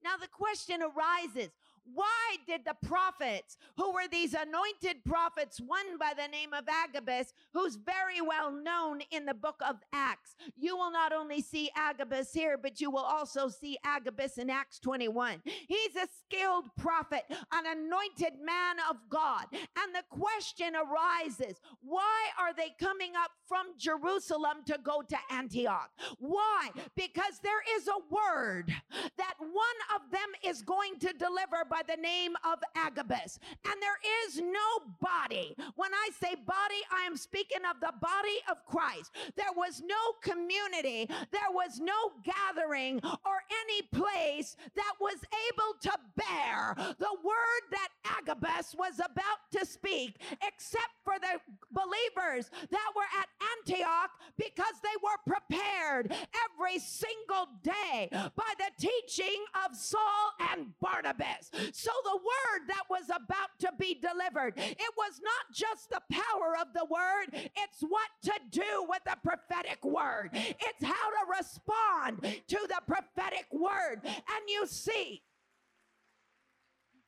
Now 0.04 0.18
the 0.18 0.28
question 0.28 0.82
arises 0.82 1.50
why 1.86 2.38
did 2.48 2.62
the 2.66 2.76
prophets, 2.88 3.58
who 3.78 3.92
were 3.92 4.08
these 4.12 4.34
anointed 4.34 5.04
prophets, 5.06 5.60
one 5.60 5.98
by 6.00 6.14
the 6.16 6.28
name 6.28 6.54
of 6.54 6.66
Agabus, 6.68 7.34
who's 7.54 7.76
very 7.76 8.22
well 8.22 8.52
known 8.52 9.02
in 9.12 9.26
the 9.26 9.34
book 9.34 9.62
of 9.68 9.78
Acts, 9.94 10.36
you 10.58 10.76
will 10.78 10.92
not 10.92 11.14
only 11.14 11.42
see 11.42 11.70
Agabus 11.76 12.34
here, 12.34 12.58
but 12.58 12.80
you 12.80 12.92
will 12.92 13.00
also 13.00 13.50
see 13.50 13.78
Agabus 13.84 14.38
in 14.38 14.50
Acts 14.50 14.80
21. 14.80 15.42
He's 15.44 15.96
a 15.96 16.08
skilled 16.24 16.66
prophet, 16.78 17.24
an 17.30 17.66
anointed 17.66 18.40
man 18.44 18.78
of 18.90 18.98
God. 19.10 19.46
And 19.52 19.94
the 19.94 20.04
question 20.10 20.74
arises 20.76 21.60
why 21.82 22.30
are 22.40 22.54
they 22.54 22.74
coming 22.80 23.14
up 23.16 23.32
from 23.48 23.68
Jerusalem 23.78 24.58
to 24.68 24.80
go 24.84 25.02
to 25.02 25.18
Antioch? 25.32 25.90
Why? 26.20 26.70
Because 26.96 27.40
there 27.44 27.62
is 27.78 27.88
a 27.88 28.14
word 28.14 28.74
that 29.18 29.34
one 29.40 29.96
of 29.96 30.12
them 30.12 30.20
is 30.44 30.62
going 30.62 31.00
to 31.00 31.14
deliver 31.14 31.66
by 31.72 31.82
the 31.88 32.00
name 32.02 32.34
of 32.44 32.60
Agabus. 32.76 33.40
And 33.66 33.76
there 33.82 34.00
is 34.28 34.42
no 34.42 34.92
body. 35.00 35.56
When 35.78 35.94
I 35.94 36.10
say 36.20 36.36
body, 36.36 36.82
I 36.92 37.08
am 37.08 37.16
speaking 37.16 37.64
of 37.64 37.80
the 37.80 37.94
body 38.02 38.38
of 38.52 38.66
Christ. 38.68 39.12
There 39.38 39.56
was 39.56 39.82
no 39.82 39.96
community, 40.22 41.08
there 41.32 41.52
was 41.52 41.80
no 41.80 42.12
gathering 42.24 43.00
or 43.26 43.40
any 43.64 43.82
place 43.94 44.58
that 44.76 44.94
was 45.00 45.18
able 45.50 45.80
to 45.82 45.92
bear 46.18 46.76
the 47.00 47.16
word 47.24 47.64
that 47.72 47.90
Agabus 48.20 48.76
was 48.78 49.00
about 49.00 49.40
to 49.54 49.66
speak, 49.66 50.18
except 50.46 50.92
for 51.06 51.16
the 51.20 51.40
believers 51.72 52.52
that 52.70 52.90
were 52.96 53.08
at 53.18 53.30
Antioch 53.58 54.12
because 54.38 54.76
they 54.84 54.98
were 55.02 55.36
prepared 55.38 56.12
every 56.12 56.80
single 56.80 57.48
day 57.64 58.10
by 58.12 58.52
the 58.58 58.72
teaching 58.78 59.46
of 59.66 59.76
Saul 59.76 60.34
and 60.52 60.78
Barnabas. 61.12 61.50
So 61.74 61.92
the 62.04 62.18
word 62.18 62.68
that 62.68 62.84
was 62.90 63.06
about 63.10 63.50
to 63.60 63.72
be 63.78 63.96
delivered, 63.96 64.54
it 64.58 64.94
was 64.98 65.20
not 65.24 65.56
just 65.56 65.90
the 65.90 66.02
power 66.12 66.56
of 66.60 66.68
the 66.74 66.86
word, 66.86 67.28
it's 67.34 67.82
what 67.82 68.10
to 68.24 68.34
do 68.50 68.86
with 68.88 69.02
the 69.06 69.18
prophetic 69.24 69.84
word. 69.84 70.30
It's 70.34 70.84
how 70.84 70.94
to 70.94 71.38
respond 71.38 72.22
to 72.22 72.58
the 72.68 72.82
prophetic 72.88 73.48
word. 73.52 74.02
And 74.04 74.50
you 74.50 74.66
see, 74.68 75.24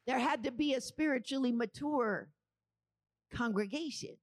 there 0.06 0.20
had 0.20 0.44
to 0.44 0.52
be 0.52 0.74
a 0.74 0.82
spiritually 0.82 1.52
mature 1.52 2.30
congregation. 3.34 4.18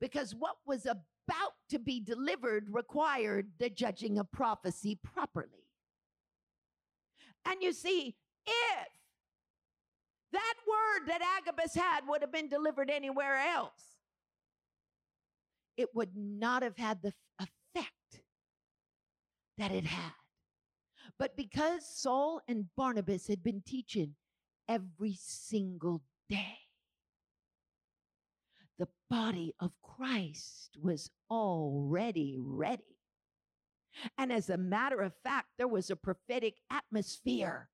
Because 0.00 0.34
what 0.34 0.56
was 0.64 0.86
about 0.86 1.52
to 1.70 1.78
be 1.78 2.00
delivered 2.00 2.68
required 2.70 3.48
the 3.58 3.68
judging 3.68 4.18
of 4.18 4.30
prophecy 4.30 4.98
properly. 5.02 5.67
And 7.48 7.62
you 7.62 7.72
see, 7.72 8.14
if 8.46 8.88
that 10.32 10.54
word 10.68 11.08
that 11.08 11.20
Agabus 11.38 11.74
had 11.74 12.00
would 12.06 12.20
have 12.20 12.32
been 12.32 12.48
delivered 12.48 12.90
anywhere 12.90 13.38
else, 13.38 13.96
it 15.76 15.88
would 15.94 16.14
not 16.14 16.62
have 16.62 16.76
had 16.76 17.00
the 17.02 17.14
effect 17.38 18.22
that 19.56 19.72
it 19.72 19.84
had. 19.84 20.12
But 21.18 21.36
because 21.36 21.88
Saul 21.88 22.42
and 22.46 22.66
Barnabas 22.76 23.26
had 23.28 23.42
been 23.42 23.62
teaching 23.64 24.14
every 24.68 25.16
single 25.18 26.02
day, 26.28 26.58
the 28.78 28.88
body 29.08 29.54
of 29.58 29.72
Christ 29.82 30.76
was 30.80 31.10
already 31.30 32.36
ready. 32.38 32.97
And 34.16 34.32
as 34.32 34.50
a 34.50 34.56
matter 34.56 35.00
of 35.00 35.12
fact, 35.24 35.48
there 35.58 35.68
was 35.68 35.90
a 35.90 35.96
prophetic 35.96 36.54
atmosphere 36.70 37.68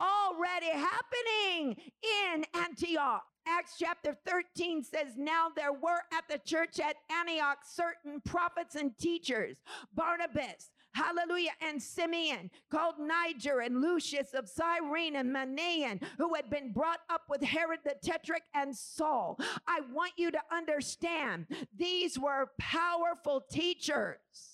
already 0.00 0.66
happening 0.66 1.76
in 2.02 2.44
Antioch. 2.54 3.24
Acts 3.46 3.74
chapter 3.78 4.16
13 4.24 4.84
says, 4.84 5.16
Now 5.16 5.48
there 5.54 5.72
were 5.72 6.02
at 6.12 6.24
the 6.30 6.38
church 6.38 6.78
at 6.78 6.96
Antioch 7.10 7.58
certain 7.64 8.20
prophets 8.20 8.76
and 8.76 8.96
teachers, 8.96 9.56
Barnabas, 9.92 10.70
hallelujah, 10.94 11.50
and 11.60 11.82
Simeon, 11.82 12.50
called 12.70 12.94
Niger 13.00 13.60
and 13.60 13.80
Lucius 13.80 14.32
of 14.32 14.48
Cyrene 14.48 15.16
and 15.16 15.34
Manaen, 15.34 16.00
who 16.18 16.34
had 16.34 16.50
been 16.50 16.72
brought 16.72 17.00
up 17.10 17.22
with 17.28 17.42
Herod 17.42 17.80
the 17.84 17.96
Tetrarch 18.00 18.42
and 18.54 18.76
Saul. 18.76 19.40
I 19.66 19.80
want 19.92 20.12
you 20.16 20.30
to 20.30 20.40
understand 20.52 21.46
these 21.76 22.16
were 22.18 22.52
powerful 22.58 23.44
teachers. 23.50 24.51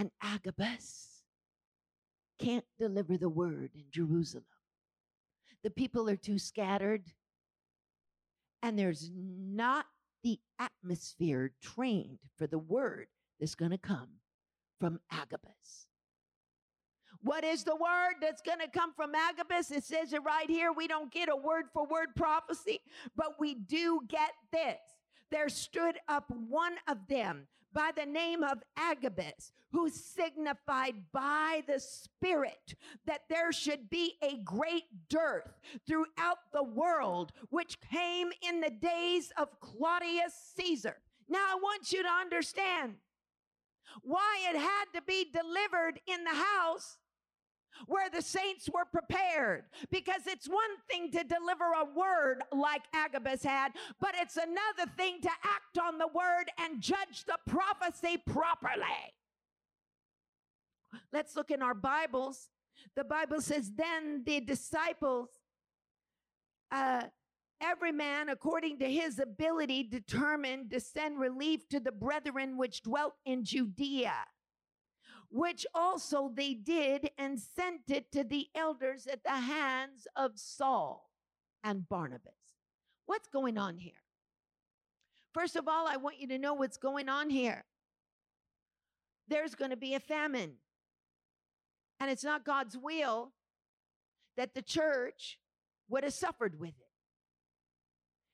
And 0.00 0.10
Agabus 0.22 1.24
can't 2.38 2.64
deliver 2.78 3.18
the 3.18 3.28
word 3.28 3.72
in 3.74 3.84
Jerusalem. 3.90 4.46
The 5.62 5.68
people 5.68 6.08
are 6.08 6.16
too 6.16 6.38
scattered, 6.38 7.04
and 8.62 8.78
there's 8.78 9.10
not 9.14 9.84
the 10.24 10.40
atmosphere 10.58 11.52
trained 11.60 12.20
for 12.38 12.46
the 12.46 12.58
word 12.58 13.08
that's 13.38 13.54
going 13.54 13.72
to 13.72 13.78
come 13.78 14.08
from 14.80 15.00
Agabus. 15.10 15.86
What 17.20 17.44
is 17.44 17.64
the 17.64 17.76
word 17.76 18.14
that's 18.22 18.40
going 18.40 18.60
to 18.60 18.68
come 18.68 18.94
from 18.94 19.14
Agabus? 19.14 19.70
It 19.70 19.84
says 19.84 20.14
it 20.14 20.22
right 20.24 20.48
here. 20.48 20.72
We 20.72 20.88
don't 20.88 21.12
get 21.12 21.28
a 21.28 21.36
word 21.36 21.66
for 21.74 21.86
word 21.86 22.16
prophecy, 22.16 22.80
but 23.14 23.34
we 23.38 23.54
do 23.54 24.00
get 24.08 24.30
this. 24.50 24.78
There 25.30 25.48
stood 25.48 25.96
up 26.08 26.30
one 26.30 26.74
of 26.88 27.06
them 27.08 27.46
by 27.72 27.90
the 27.96 28.06
name 28.06 28.42
of 28.42 28.62
Agabus, 28.76 29.52
who 29.72 29.88
signified 29.88 30.94
by 31.12 31.62
the 31.66 31.78
Spirit 31.78 32.74
that 33.06 33.22
there 33.28 33.52
should 33.52 33.88
be 33.88 34.14
a 34.22 34.38
great 34.44 35.08
dearth 35.08 35.52
throughout 35.86 36.38
the 36.52 36.64
world, 36.64 37.32
which 37.50 37.80
came 37.80 38.30
in 38.42 38.60
the 38.60 38.70
days 38.70 39.32
of 39.36 39.60
Claudius 39.60 40.34
Caesar. 40.56 40.96
Now, 41.28 41.44
I 41.48 41.54
want 41.54 41.92
you 41.92 42.02
to 42.02 42.08
understand 42.08 42.96
why 44.02 44.38
it 44.48 44.58
had 44.58 44.84
to 44.94 45.02
be 45.02 45.30
delivered 45.32 46.00
in 46.06 46.24
the 46.24 46.34
house 46.34 46.98
where 47.86 48.10
the 48.10 48.22
saints 48.22 48.68
were 48.72 48.84
prepared. 48.84 49.64
Because 49.90 50.26
it's 50.26 50.48
one 50.48 50.76
thing 50.90 51.10
to 51.12 51.24
deliver 51.24 51.64
a 51.64 51.84
word 51.84 52.42
like 52.52 52.82
Agabus 52.94 53.42
had, 53.42 53.72
but 54.00 54.14
it's 54.20 54.36
another 54.36 54.90
thing 54.96 55.20
to 55.22 55.30
act 55.44 55.78
on 55.80 55.98
the 55.98 56.08
word 56.08 56.50
and 56.58 56.80
judge 56.80 57.24
the 57.26 57.38
prophecy 57.46 58.18
properly. 58.26 59.14
Let's 61.12 61.36
look 61.36 61.50
in 61.50 61.62
our 61.62 61.74
Bibles. 61.74 62.48
The 62.96 63.04
Bible 63.04 63.40
says, 63.40 63.72
Then 63.76 64.22
the 64.24 64.40
disciples, 64.40 65.28
uh, 66.72 67.02
every 67.60 67.92
man 67.92 68.28
according 68.28 68.78
to 68.80 68.90
his 68.90 69.18
ability, 69.18 69.84
determined 69.84 70.70
to 70.70 70.80
send 70.80 71.20
relief 71.20 71.68
to 71.68 71.80
the 71.80 71.92
brethren 71.92 72.56
which 72.56 72.82
dwelt 72.82 73.14
in 73.24 73.44
Judea 73.44 74.14
which 75.30 75.64
also 75.74 76.30
they 76.34 76.54
did 76.54 77.10
and 77.16 77.38
sent 77.38 77.82
it 77.88 78.10
to 78.12 78.24
the 78.24 78.48
elders 78.54 79.06
at 79.06 79.22
the 79.22 79.30
hands 79.30 80.06
of 80.16 80.32
Saul 80.34 81.10
and 81.62 81.88
Barnabas. 81.88 82.34
What's 83.06 83.28
going 83.28 83.56
on 83.56 83.78
here? 83.78 83.92
First 85.32 85.54
of 85.54 85.68
all, 85.68 85.86
I 85.86 85.96
want 85.96 86.20
you 86.20 86.26
to 86.28 86.38
know 86.38 86.54
what's 86.54 86.76
going 86.76 87.08
on 87.08 87.30
here. 87.30 87.64
There's 89.28 89.54
going 89.54 89.70
to 89.70 89.76
be 89.76 89.94
a 89.94 90.00
famine. 90.00 90.54
And 92.00 92.10
it's 92.10 92.24
not 92.24 92.44
God's 92.44 92.76
will 92.76 93.32
that 94.36 94.54
the 94.54 94.62
church 94.62 95.38
would 95.88 96.02
have 96.02 96.14
suffered 96.14 96.58
with 96.58 96.70
it. 96.70 96.90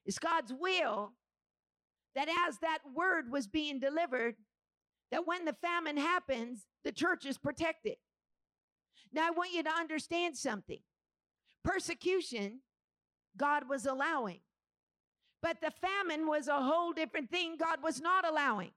It's 0.07 0.19
God's 0.19 0.55
will 0.59 1.13
that 2.15 2.29
as 2.49 2.59
that 2.59 2.79
word 2.95 3.31
was 3.31 3.47
being 3.47 3.79
delivered, 3.79 4.37
that 5.11 5.27
when 5.27 5.45
the 5.45 5.55
famine 5.55 5.97
happens, 5.97 6.67
the 6.85 6.93
church 6.93 7.27
is 7.27 7.39
protected. 7.39 7.97
Now, 9.13 9.29
I 9.29 9.31
want 9.31 9.53
you 9.53 9.63
to 9.63 9.71
understand 9.71 10.37
something 10.37 10.81
persecution, 11.65 12.61
God 13.37 13.69
was 13.69 13.87
allowing, 13.87 14.41
but 15.43 15.61
the 15.61 15.71
famine 15.71 16.27
was 16.27 16.49
a 16.49 16.63
whole 16.63 16.93
different 16.93 17.31
thing 17.31 17.57
God 17.59 17.83
was 17.83 18.01
not 18.01 18.27
allowing. 18.27 18.71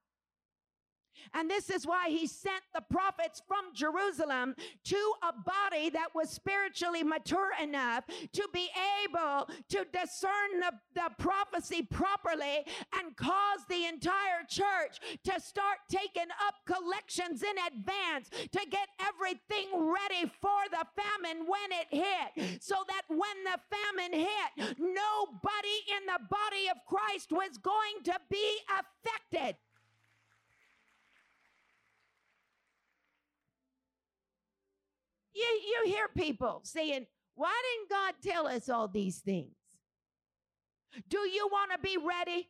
And 1.34 1.50
this 1.50 1.70
is 1.70 1.86
why 1.86 2.10
he 2.10 2.28
sent 2.28 2.64
the 2.74 2.82
prophets 2.82 3.42
from 3.48 3.74
Jerusalem 3.74 4.56
to 4.86 5.14
a 5.24 5.34
body 5.34 5.90
that 5.92 6.10
was 6.16 6.30
spiritually 6.30 7.04
mature 7.04 7.52
enough 7.62 8.06
to 8.34 8.48
be 8.54 8.70
able 9.04 9.50
to 9.70 9.86
discern 9.92 10.60
the, 10.60 10.72
the 10.96 11.10
prophecy 11.18 11.84
properly 11.84 12.66
and 12.98 13.16
cause 13.16 13.62
the 13.70 13.86
entire 13.86 14.44
church 14.48 15.00
to 15.24 15.40
start 15.40 15.78
taking 15.90 16.30
up 16.48 16.56
collections 16.66 17.44
in 17.44 17.56
advance 17.68 18.30
to 18.52 18.60
get 18.70 18.88
everything 19.00 19.68
ready 19.74 20.32
for 20.42 20.60
the 20.72 20.86
famine 20.96 21.46
when 21.48 21.72
it 21.72 21.88
hit. 21.90 22.62
So 22.62 22.76
that 22.88 23.04
when 23.08 23.44
the 23.44 23.60
famine 23.70 24.20
hit, 24.20 24.78
nobody 24.78 25.78
in 25.98 26.06
the 26.06 26.20
body 26.30 26.70
of 26.72 26.78
Christ 26.88 27.32
was 27.32 27.58
going 27.58 28.04
to 28.06 28.20
be 28.30 28.58
affected. 28.70 29.56
You, 35.40 35.62
you 35.86 35.92
hear 35.92 36.08
people 36.08 36.62
saying, 36.64 37.08
Why 37.36 37.54
didn't 37.76 37.90
God 37.90 38.14
tell 38.22 38.48
us 38.48 38.70
all 38.70 38.88
these 38.88 39.20
things? 39.20 39.56
Do 41.08 41.20
you 41.20 41.48
want 41.52 41.72
to 41.72 41.80
be 41.80 41.98
ready 41.98 42.50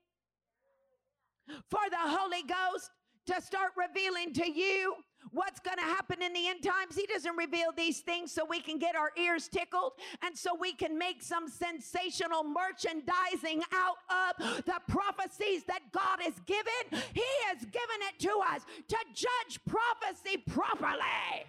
for 1.70 1.82
the 1.90 1.98
Holy 1.98 2.44
Ghost 2.44 2.90
to 3.28 3.42
start 3.42 3.72
revealing 3.78 4.34
to 4.34 4.50
you 4.50 4.96
what's 5.32 5.60
going 5.60 5.78
to 5.78 5.84
happen 5.84 6.22
in 6.22 6.34
the 6.34 6.48
end 6.48 6.64
times. 6.64 6.96
He 6.96 7.06
doesn't 7.06 7.36
reveal 7.38 7.72
these 7.76 8.00
things 8.00 8.32
so 8.32 8.46
we 8.46 8.62
can 8.62 8.80
get 8.80 8.96
our 8.96 9.12
ears 9.18 9.48
tickled 9.48 9.94
and 10.24 10.36
so 10.38 10.56
we 10.60 10.74
can 10.74 10.98
make 10.98 11.22
some 11.22 11.48
sensational 11.48 12.44
merchandising 12.44 13.62
out 13.74 13.98
of 14.10 14.66
the 14.66 14.80
prophecies 14.88 15.64
that 15.66 15.82
God 15.92 16.20
has 16.22 16.34
given. 16.46 17.04
He 17.14 17.26
has 17.48 17.60
given 17.60 18.00
it 18.10 18.20
to 18.20 18.42
us 18.52 18.62
to 18.88 18.98
judge 19.14 19.60
prophecy 19.68 20.38
properly. 20.48 21.46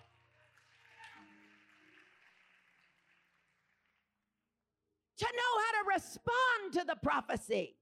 Respond 5.94 6.72
to 6.74 6.84
the 6.84 6.96
prophecy. 7.02 7.76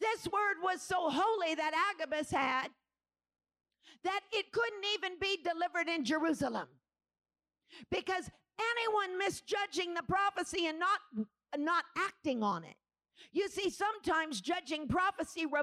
This 0.00 0.26
word 0.26 0.56
was 0.62 0.82
so 0.82 1.10
holy 1.10 1.54
that 1.54 1.94
Agabus 1.94 2.30
had 2.30 2.68
that 4.02 4.20
it 4.32 4.52
couldn't 4.52 4.84
even 4.94 5.18
be 5.18 5.38
delivered 5.42 5.88
in 5.88 6.04
Jerusalem 6.04 6.68
because 7.90 8.30
anyone 8.58 9.18
misjudging 9.18 9.94
the 9.94 10.02
prophecy 10.02 10.66
and 10.66 10.78
not 10.78 11.00
not 11.56 11.84
acting 11.96 12.42
on 12.42 12.64
it. 12.64 12.74
You 13.32 13.48
see, 13.48 13.70
sometimes 13.70 14.40
judging 14.40 14.88
prophecy 14.88 15.46
re- 15.46 15.62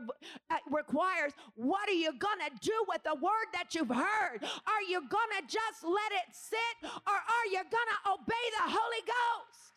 uh, 0.50 0.56
requires 0.70 1.34
what 1.56 1.88
are 1.89 1.94
you 1.94 2.12
going 2.17 2.39
to 2.39 2.52
do 2.62 2.74
with 2.88 3.04
the 3.04 3.15
word 3.15 3.48
that 3.54 3.76
you've 3.76 3.89
heard? 3.89 4.39
Are 4.41 4.84
you 4.89 5.02
going 5.02 5.32
to 5.38 5.44
just 5.44 5.84
let 5.84 6.12
it 6.12 6.34
sit 6.34 6.89
or 7.06 7.13
are 7.13 7.48
you 7.52 7.60
going 7.60 7.70
to 7.70 8.12
obey 8.12 8.46
the 8.58 8.72
Holy 8.72 9.04
Ghost? 9.06 9.71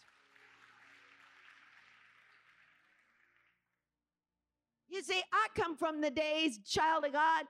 You 4.94 5.02
see, 5.02 5.20
I 5.32 5.48
come 5.60 5.76
from 5.76 6.00
the 6.00 6.10
days, 6.12 6.60
child 6.64 7.04
of 7.04 7.12
God, 7.12 7.46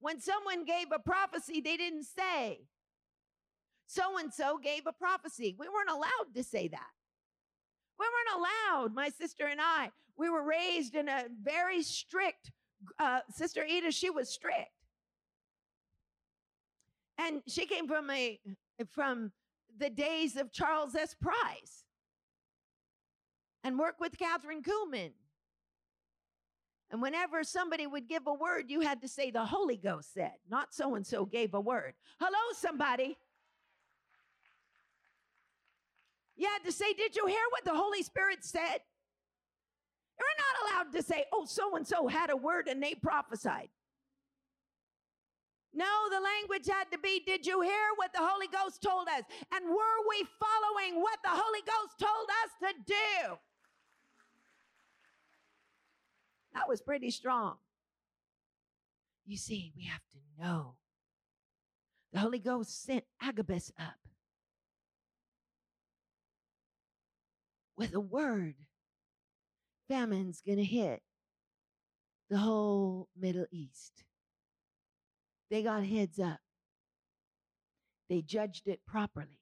when 0.00 0.20
someone 0.20 0.64
gave 0.64 0.86
a 0.92 0.98
prophecy, 0.98 1.60
they 1.60 1.76
didn't 1.76 2.06
say, 2.06 2.58
so 3.86 4.18
and 4.18 4.34
so 4.34 4.58
gave 4.58 4.82
a 4.88 4.92
prophecy. 4.92 5.54
We 5.56 5.68
weren't 5.68 5.90
allowed 5.90 6.34
to 6.34 6.42
say 6.42 6.66
that. 6.66 6.90
We 8.00 8.06
weren't 8.06 8.42
allowed, 8.42 8.94
my 8.96 9.10
sister 9.10 9.46
and 9.46 9.60
I. 9.60 9.92
We 10.16 10.28
were 10.28 10.42
raised 10.42 10.96
in 10.96 11.08
a 11.08 11.26
very 11.40 11.84
strict, 11.84 12.50
uh, 12.98 13.20
Sister 13.30 13.64
Edith, 13.64 13.94
she 13.94 14.10
was 14.10 14.28
strict. 14.28 14.72
And 17.16 17.42
she 17.46 17.64
came 17.66 17.86
from 17.86 18.10
a 18.10 18.40
from 18.90 19.30
the 19.78 19.88
days 19.88 20.34
of 20.34 20.50
Charles 20.50 20.96
S. 20.96 21.14
Price 21.14 21.84
and 23.62 23.78
worked 23.78 24.00
with 24.00 24.18
Kathryn 24.18 24.62
Kuhlman. 24.64 25.12
And 26.94 27.02
whenever 27.02 27.42
somebody 27.42 27.88
would 27.88 28.06
give 28.08 28.28
a 28.28 28.32
word, 28.32 28.66
you 28.68 28.78
had 28.78 29.02
to 29.02 29.08
say 29.08 29.32
the 29.32 29.44
Holy 29.44 29.76
Ghost 29.76 30.14
said, 30.14 30.34
not 30.48 30.72
so 30.72 30.94
and 30.94 31.04
so 31.04 31.24
gave 31.24 31.52
a 31.52 31.60
word. 31.60 31.94
Hello, 32.20 32.38
somebody. 32.56 33.18
You 36.36 36.46
had 36.46 36.62
to 36.64 36.70
say, 36.70 36.92
Did 36.92 37.16
you 37.16 37.26
hear 37.26 37.42
what 37.50 37.64
the 37.64 37.74
Holy 37.74 38.04
Spirit 38.04 38.44
said? 38.44 38.78
You're 40.20 40.38
not 40.38 40.86
allowed 40.86 40.92
to 40.92 41.02
say, 41.02 41.24
Oh, 41.32 41.44
so 41.46 41.74
and 41.74 41.84
so 41.84 42.06
had 42.06 42.30
a 42.30 42.36
word 42.36 42.68
and 42.68 42.80
they 42.80 42.94
prophesied. 42.94 43.70
No, 45.72 45.84
the 46.12 46.20
language 46.20 46.68
had 46.72 46.92
to 46.92 46.98
be, 47.00 47.24
Did 47.26 47.44
you 47.44 47.60
hear 47.60 47.88
what 47.96 48.12
the 48.12 48.22
Holy 48.22 48.46
Ghost 48.46 48.80
told 48.80 49.08
us? 49.08 49.24
And 49.52 49.64
were 49.68 49.98
we 50.08 50.24
following 50.38 51.02
what 51.02 51.18
the 51.24 51.30
Holy 51.30 51.62
Ghost 51.66 51.98
told 51.98 52.28
us 52.44 52.72
to 52.72 52.84
do? 52.86 53.36
That 56.54 56.68
was 56.68 56.80
pretty 56.80 57.10
strong. 57.10 57.56
You 59.26 59.36
see, 59.36 59.72
we 59.76 59.84
have 59.84 60.02
to 60.12 60.42
know. 60.42 60.74
The 62.12 62.20
Holy 62.20 62.38
Ghost 62.38 62.84
sent 62.84 63.04
Agabus 63.20 63.72
up 63.78 63.96
with 67.76 67.94
a 67.94 68.00
word, 68.00 68.54
famine's 69.88 70.40
going 70.40 70.58
to 70.58 70.64
hit 70.64 71.02
the 72.30 72.38
whole 72.38 73.08
Middle 73.18 73.46
East. 73.50 74.04
They 75.50 75.62
got 75.62 75.84
heads 75.84 76.18
up. 76.18 76.38
They 78.08 78.22
judged 78.22 78.68
it 78.68 78.80
properly. 78.86 79.40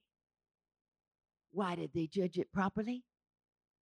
Why 1.51 1.75
did 1.75 1.91
they 1.93 2.07
judge 2.07 2.37
it 2.37 2.51
properly? 2.51 3.03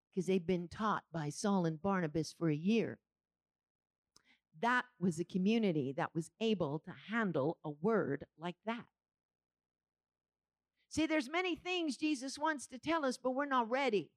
Because 0.09 0.27
they've 0.27 0.45
been 0.45 0.67
taught 0.67 1.03
by 1.13 1.29
Saul 1.29 1.65
and 1.65 1.81
Barnabas 1.81 2.35
for 2.37 2.49
a 2.49 2.55
year. 2.55 2.99
That 4.61 4.85
was 4.99 5.19
a 5.19 5.25
community 5.25 5.93
that 5.97 6.13
was 6.13 6.29
able 6.39 6.79
to 6.85 6.91
handle 7.09 7.57
a 7.63 7.71
word 7.81 8.25
like 8.39 8.57
that. 8.65 8.85
See, 10.89 11.05
there's 11.05 11.29
many 11.29 11.55
things 11.55 11.95
Jesus 11.97 12.37
wants 12.37 12.67
to 12.67 12.77
tell 12.77 13.05
us, 13.05 13.17
but 13.17 13.31
we're 13.31 13.45
not 13.45 13.69
ready. 13.69 14.11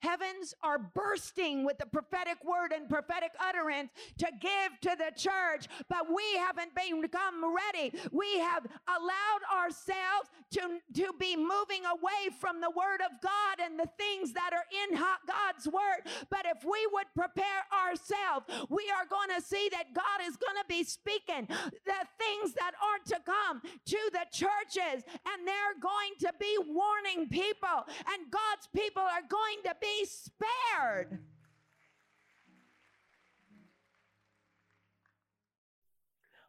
Heavens 0.00 0.54
are 0.62 0.78
bursting 0.78 1.64
with 1.64 1.78
the 1.78 1.86
prophetic 1.86 2.38
word 2.44 2.72
and 2.72 2.88
prophetic 2.88 3.32
utterance 3.38 3.90
to 4.18 4.26
give 4.40 4.80
to 4.80 4.96
the 4.96 5.12
church, 5.16 5.68
but 5.88 6.06
we 6.08 6.22
haven't 6.38 6.74
become 6.74 7.44
ready. 7.44 7.92
We 8.12 8.38
have 8.38 8.66
allowed 8.88 9.44
ourselves 9.52 10.30
to, 10.52 10.80
to 10.94 11.12
be 11.18 11.36
moving 11.36 11.84
away 11.86 12.34
from 12.40 12.60
the 12.60 12.70
word 12.70 13.00
of 13.04 13.20
God 13.22 13.60
and 13.62 13.78
the 13.78 13.88
things 13.98 14.32
that 14.32 14.50
are 14.52 14.66
in 14.70 14.98
God's 14.98 15.66
word. 15.66 16.08
But 16.30 16.46
if 16.46 16.64
we 16.64 16.86
would 16.92 17.06
prepare 17.14 17.66
ourselves, 17.70 18.46
we 18.68 18.90
are 18.90 19.06
going 19.08 19.30
to 19.36 19.42
see 19.44 19.68
that 19.72 19.94
God 19.94 20.26
is 20.26 20.36
going 20.36 20.56
to 20.56 20.66
be 20.68 20.82
speaking 20.84 21.46
the 21.46 22.02
things 22.18 22.54
that 22.54 22.72
are 22.80 23.00
to 23.06 23.18
come 23.24 23.60
to 23.62 24.00
the 24.12 24.26
churches, 24.32 25.04
and 25.04 25.46
they're 25.46 25.78
going 25.80 26.14
to 26.20 26.32
be 26.38 26.56
warning 26.66 27.28
people, 27.28 27.86
and 27.86 28.30
God's 28.30 28.66
people 28.74 29.02
are 29.02 29.26
going 29.28 29.60
to 29.64 29.74
be 29.80 29.89
be 29.98 30.06
spared. 30.06 31.18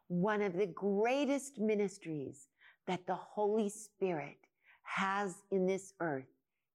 One 0.08 0.42
of 0.42 0.56
the 0.56 0.66
greatest 0.66 1.58
ministries 1.58 2.48
that 2.86 3.06
the 3.06 3.14
Holy 3.14 3.68
Spirit 3.68 4.36
has 4.82 5.36
in 5.50 5.66
this 5.66 5.94
earth 6.00 6.26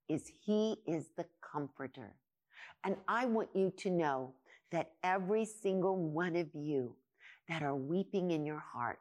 is 0.10 0.32
He 0.46 0.78
is 0.88 1.10
the 1.18 1.26
comforter. 1.42 2.16
And 2.84 2.96
I 3.08 3.26
want 3.26 3.50
you 3.54 3.72
to 3.78 3.90
know 3.90 4.34
that 4.72 4.92
every 5.04 5.46
single 5.46 5.98
one 5.98 6.36
of 6.36 6.48
you 6.54 6.96
that 7.48 7.62
are 7.62 7.76
weeping 7.76 8.32
in 8.32 8.46
your 8.46 8.64
heart, 8.74 9.00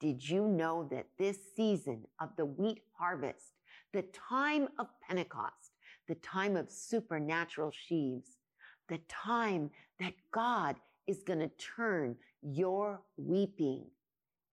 did 0.00 0.26
you 0.26 0.46
know 0.46 0.88
that 0.90 1.06
this 1.18 1.38
season 1.54 2.04
of 2.20 2.30
the 2.36 2.44
wheat 2.44 2.82
harvest, 2.98 3.52
the 3.92 4.04
time 4.28 4.68
of 4.78 4.88
Pentecost, 5.06 5.65
the 6.08 6.14
time 6.16 6.56
of 6.56 6.70
supernatural 6.70 7.70
sheaves, 7.70 8.38
the 8.88 9.00
time 9.08 9.70
that 10.00 10.14
God 10.32 10.76
is 11.06 11.22
going 11.22 11.40
to 11.40 11.50
turn 11.58 12.16
your 12.42 13.00
weeping 13.16 13.84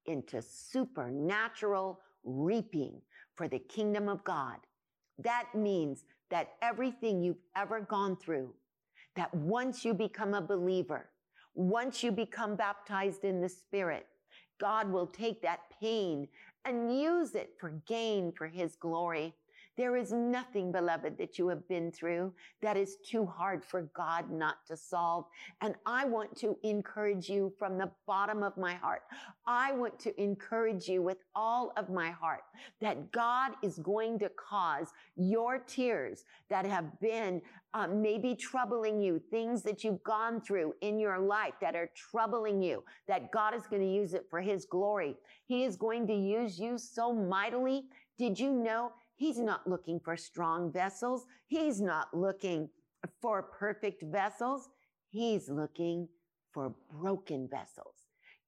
into 0.06 0.42
supernatural 0.42 2.00
reaping 2.24 3.02
for 3.36 3.48
the 3.48 3.60
kingdom 3.60 4.08
of 4.10 4.24
God. 4.24 4.58
That 5.20 5.48
means 5.54 6.06
that 6.30 6.54
everything 6.62 7.22
you've 7.22 7.44
ever 7.56 7.82
gone 7.82 8.18
through, 8.18 8.54
that 9.16 9.34
once 9.34 9.86
you 9.86 9.94
become 9.94 10.34
a 10.34 10.42
believer, 10.42 11.10
once 11.54 12.02
you 12.02 12.12
become 12.12 12.56
baptized 12.56 13.24
in 13.24 13.42
the 13.42 13.50
Spirit, 13.50 14.08
God 14.60 14.92
will 14.92 15.08
take 15.08 15.42
that 15.42 15.60
pain 15.80 16.28
and 16.66 17.00
use 17.00 17.36
it 17.36 17.52
for 17.60 17.82
gain 17.88 18.32
for 18.32 18.48
His 18.48 18.76
glory. 18.76 19.34
There 19.76 19.96
is 19.96 20.12
nothing, 20.12 20.72
beloved, 20.72 21.18
that 21.18 21.40
you 21.40 21.48
have 21.48 21.68
been 21.68 21.92
through 21.92 22.32
that 22.62 22.78
is 22.78 22.98
too 23.04 23.26
hard 23.26 23.66
for 23.66 23.90
God 23.96 24.30
not 24.30 24.58
to 24.68 24.78
solve. 24.78 25.26
And 25.62 25.74
I 25.86 26.06
want 26.06 26.36
to 26.38 26.56
encourage 26.64 27.28
you 27.28 27.52
from 27.58 27.78
the 27.78 27.90
bottom 28.06 28.44
of 28.44 28.56
my 28.56 28.76
heart. 28.76 29.02
I 29.48 29.72
want 29.72 29.98
to 30.00 30.22
encourage 30.22 30.88
you 30.88 31.02
with 31.02 31.18
all 31.36 31.74
of 31.76 31.90
my 31.90 32.12
heart 32.12 32.44
that 32.82 33.12
God 33.12 33.54
is 33.64 33.80
going 33.80 34.20
to 34.20 34.30
cause 34.30 34.90
your 35.16 35.58
tears 35.58 36.24
that 36.50 36.66
have 36.66 37.00
been 37.00 37.42
uh, 37.74 37.88
maybe 37.88 38.36
troubling 38.36 39.02
you, 39.02 39.20
things 39.32 39.64
that 39.64 39.84
you've 39.84 40.04
gone 40.04 40.40
through 40.40 40.74
in 40.82 41.00
your 41.00 41.18
life 41.18 41.56
that 41.60 41.76
are 41.76 41.90
troubling 41.96 42.62
you, 42.62 42.84
that 43.08 43.32
God 43.32 43.56
is 43.56 43.64
going 43.66 43.82
to 43.82 43.92
use 43.92 44.14
it 44.14 44.28
for 44.30 44.40
His 44.40 44.66
glory. 44.66 45.16
He 45.46 45.64
is 45.64 45.76
going 45.76 46.06
to 46.08 46.14
use 46.14 46.60
you 46.60 46.78
so 46.78 47.12
mightily. 47.12 47.86
Did 48.20 48.40
you 48.40 48.52
know 48.52 48.92
He's 49.24 49.40
not 49.40 49.66
looking 49.66 50.02
for 50.02 50.18
strong 50.18 50.70
vessels. 50.70 51.26
He's 51.48 51.80
not 51.80 52.14
looking 52.14 52.68
for 53.22 53.42
perfect 53.42 54.04
vessels. 54.04 54.68
He's 55.12 55.48
looking 55.48 56.10
for 56.52 56.76
broken 56.92 57.48
vessels. 57.50 57.96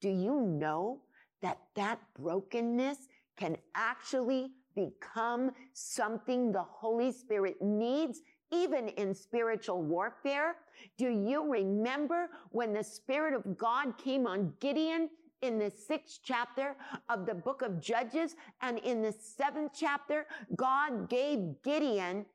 Do 0.02 0.10
you 0.10 0.42
know 0.42 1.00
that 1.42 1.60
that 1.78 2.02
brokenness 2.20 2.98
can 3.38 3.56
actually 3.74 4.52
become 4.76 5.52
something 5.72 6.52
the 6.52 6.64
Holy 6.64 7.14
Spirit 7.14 7.62
needs 7.62 8.20
even 8.52 8.90
in 8.90 9.14
spiritual 9.14 9.82
warfare? 9.82 10.58
Do 10.98 11.08
you 11.08 11.50
remember 11.50 12.28
when 12.52 12.74
the 12.74 12.84
Spirit 12.84 13.34
of 13.34 13.58
God 13.58 13.98
came 13.98 14.28
on 14.28 14.52
Gideon 14.60 15.10
in 15.42 15.60
the 15.60 15.72
sixth 15.72 16.20
chapter 16.24 16.76
of 17.10 17.26
the 17.26 17.34
book 17.34 17.62
of 17.62 17.82
Judges. 17.82 18.36
And 18.62 18.80
in 18.80 19.02
the 19.02 19.14
seventh 19.14 19.72
chapter, 19.74 20.28
God 20.56 21.10
gave 21.10 21.62
Gideon 21.64 22.26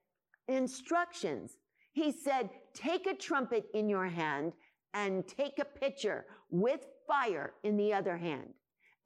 instructions. 0.48 1.58
He 1.92 2.12
said, 2.12 2.50
take 2.74 3.06
a 3.06 3.14
trumpet 3.14 3.66
in 3.74 3.88
your 3.88 4.06
hand 4.06 4.52
and 4.94 5.26
take 5.26 5.58
a 5.58 5.64
pitcher 5.64 6.26
with 6.50 6.86
fire 7.06 7.52
in 7.62 7.76
the 7.76 7.92
other 7.92 8.16
hand. 8.16 8.54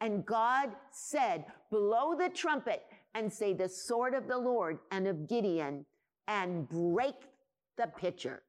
And 0.01 0.25
God 0.25 0.71
said, 0.91 1.45
blow 1.71 2.15
the 2.15 2.29
trumpet 2.29 2.83
and 3.15 3.33
say 3.33 3.53
the 3.53 3.69
sword 3.69 4.15
of 4.15 4.29
the 4.29 4.39
Lord 4.39 4.79
and 4.91 5.07
of 5.07 5.29
Gideon 5.29 5.87
and 6.29 6.69
break 6.69 7.15
the 7.77 7.87
pitcher. 7.87 8.43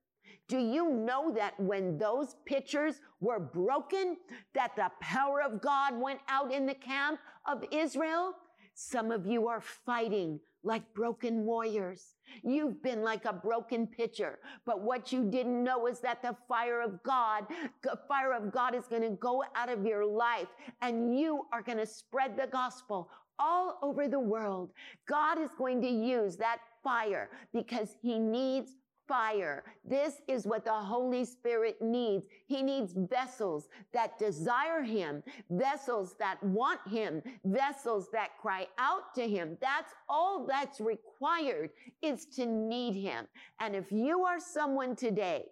Do 0.47 0.59
you 0.59 0.91
know 0.91 1.33
that 1.33 1.59
when 1.59 1.97
those 1.97 2.35
pitchers 2.45 3.01
were 3.19 3.39
broken, 3.39 4.17
that 4.53 4.75
the 4.75 4.91
power 5.01 5.41
of 5.41 5.61
God 5.61 5.99
went 5.99 6.19
out 6.27 6.53
in 6.53 6.65
the 6.65 6.75
camp 6.75 7.19
of 7.47 7.63
Israel? 7.71 8.33
Some 8.75 9.11
of 9.11 9.25
you 9.25 9.47
are 9.47 9.61
fighting 9.61 10.39
like 10.63 10.93
broken 10.93 11.45
warriors. 11.45 12.15
You've 12.43 12.81
been 12.83 13.03
like 13.03 13.25
a 13.25 13.33
broken 13.33 13.87
pitcher, 13.87 14.39
but 14.65 14.81
what 14.81 15.11
you 15.11 15.23
didn't 15.23 15.63
know 15.63 15.87
is 15.87 15.99
that 16.01 16.21
the 16.21 16.35
fire 16.47 16.81
of 16.81 17.01
God, 17.03 17.45
the 17.83 17.99
fire 18.07 18.33
of 18.33 18.51
God 18.51 18.75
is 18.75 18.87
going 18.87 19.03
to 19.03 19.11
go 19.11 19.43
out 19.55 19.69
of 19.69 19.85
your 19.85 20.05
life 20.05 20.47
and 20.81 21.17
you 21.17 21.43
are 21.53 21.61
going 21.61 21.77
to 21.77 21.85
spread 21.85 22.35
the 22.35 22.47
gospel 22.47 23.09
all 23.37 23.77
over 23.81 24.07
the 24.07 24.19
world. 24.19 24.71
God 25.07 25.39
is 25.39 25.51
going 25.57 25.81
to 25.81 25.89
use 25.89 26.35
that 26.37 26.59
fire 26.83 27.29
because 27.53 27.95
he 28.01 28.17
needs 28.17 28.71
fire. 29.07 29.63
This 29.83 30.15
is 30.27 30.45
what 30.45 30.65
the 30.65 30.73
Holy 30.73 31.25
Spirit 31.25 31.81
needs. 31.81 32.25
He 32.47 32.61
needs 32.61 32.93
vessels 32.93 33.67
that 33.93 34.17
desire 34.17 34.81
Him, 34.81 35.23
vessels 35.49 36.15
that 36.19 36.41
want 36.43 36.79
Him, 36.87 37.21
vessels 37.43 38.09
that 38.11 38.37
cry 38.41 38.67
out 38.77 39.13
to 39.15 39.27
Him. 39.27 39.57
That's 39.61 39.93
all 40.09 40.45
that's 40.45 40.79
required 40.79 41.69
is 42.01 42.25
to 42.35 42.45
need 42.45 42.95
Him. 42.95 43.25
And 43.59 43.75
if 43.75 43.91
you 43.91 44.23
are 44.23 44.39
someone 44.39 44.95
today 44.95 45.45